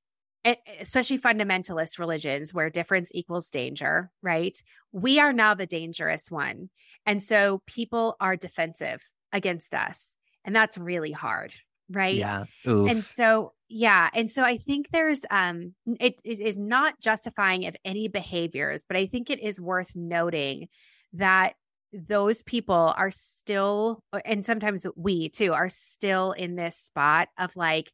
[0.80, 4.58] especially fundamentalist religions where difference equals danger, right?
[4.92, 6.70] We are now the dangerous one.
[7.06, 9.02] And so people are defensive
[9.32, 10.16] against us.
[10.44, 11.56] And that's really hard,
[11.90, 12.16] right?
[12.16, 12.44] Yeah.
[12.68, 12.90] Oof.
[12.90, 14.10] And so, yeah.
[14.14, 18.98] And so I think there's, um, it, it is not justifying of any behaviors, but
[18.98, 20.68] I think it is worth noting
[21.14, 21.54] that
[21.94, 27.92] those people are still, and sometimes we too, are still in this spot of like,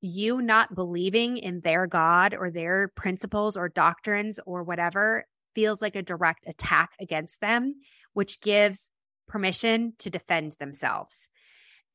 [0.00, 5.24] you not believing in their God or their principles or doctrines or whatever
[5.54, 7.76] feels like a direct attack against them,
[8.12, 8.90] which gives
[9.28, 11.30] permission to defend themselves.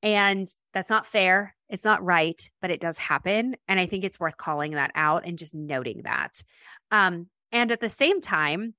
[0.01, 1.55] And that's not fair.
[1.67, 3.57] It's not right, but it does happen.
[3.67, 6.41] And I think it's worth calling that out and just noting that.
[6.89, 8.73] Um, and at the same time,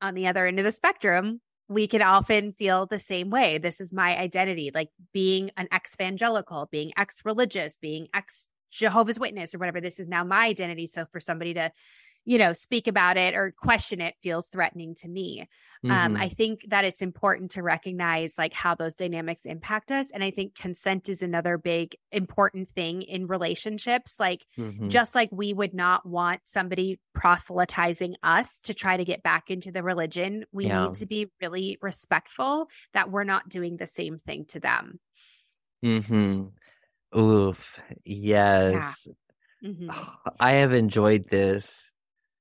[0.00, 3.58] on the other end of the spectrum, we can often feel the same way.
[3.58, 9.18] This is my identity, like being an ex evangelical, being ex religious, being ex Jehovah's
[9.18, 9.80] Witness or whatever.
[9.80, 10.86] This is now my identity.
[10.86, 11.72] So for somebody to,
[12.26, 15.48] you know, speak about it or question it feels threatening to me.
[15.84, 16.20] Um, Mhm.
[16.20, 20.10] I think that it's important to recognize like how those dynamics impact us.
[20.10, 24.18] And I think consent is another big important thing in relationships.
[24.18, 24.90] Like, Mhm.
[24.90, 29.70] just like we would not want somebody proselytizing us to try to get back into
[29.70, 30.86] the religion, we Yeah.
[30.88, 34.98] need to be really respectful that we're not doing the same thing to them.
[35.84, 36.48] Mm-hmm.
[37.18, 37.80] Oof.
[38.04, 39.06] Yes.
[39.62, 39.88] Mhm.
[40.40, 41.92] I have enjoyed this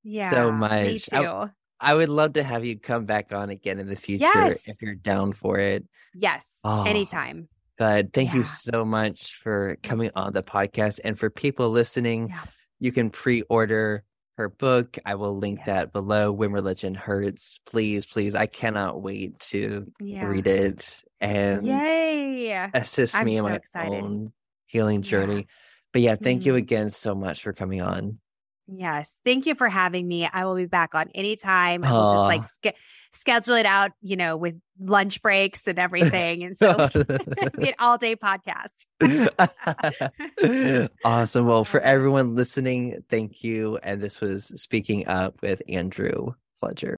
[0.06, 1.12] Yeah, so much.
[1.12, 1.48] I, too.
[1.80, 4.68] I would love to have you come back on again in the future Yes.
[4.70, 5.84] if you're down for it.
[6.14, 6.84] Yes, Oh.
[6.84, 7.50] anytime.
[7.78, 11.00] But thank you so much for coming on the podcast.
[11.04, 12.44] And for people listening, Yeah.
[12.80, 14.04] you can pre order
[14.38, 14.98] her book.
[15.06, 15.66] I will link Yes.
[15.66, 16.32] that below.
[16.32, 17.60] When Religion Hurts.
[17.66, 18.36] Please, please.
[18.36, 20.26] I cannot wait to Yeah.
[20.28, 22.70] read it and Yay.
[22.74, 24.04] assist I'm me in so my excited.
[24.04, 24.34] own
[24.68, 25.10] healing Yeah.
[25.10, 25.48] journey.
[25.94, 26.58] But yeah, thank you Mhm.
[26.58, 28.20] again so much for coming on.
[28.68, 29.20] Yes.
[29.24, 30.28] Thank you for having me.
[30.32, 31.84] I will be back on anytime.
[31.84, 32.24] I will just
[32.64, 32.74] like
[33.12, 36.44] schedule it out, you know, with lunch breaks and everything.
[36.44, 36.90] And so
[37.58, 38.86] be an all day podcast.
[41.06, 41.46] awesome.
[41.46, 43.78] Well, for everyone listening, thank you.
[43.84, 46.34] And this was Speaking Up with Andrew
[46.64, 46.94] Pledger.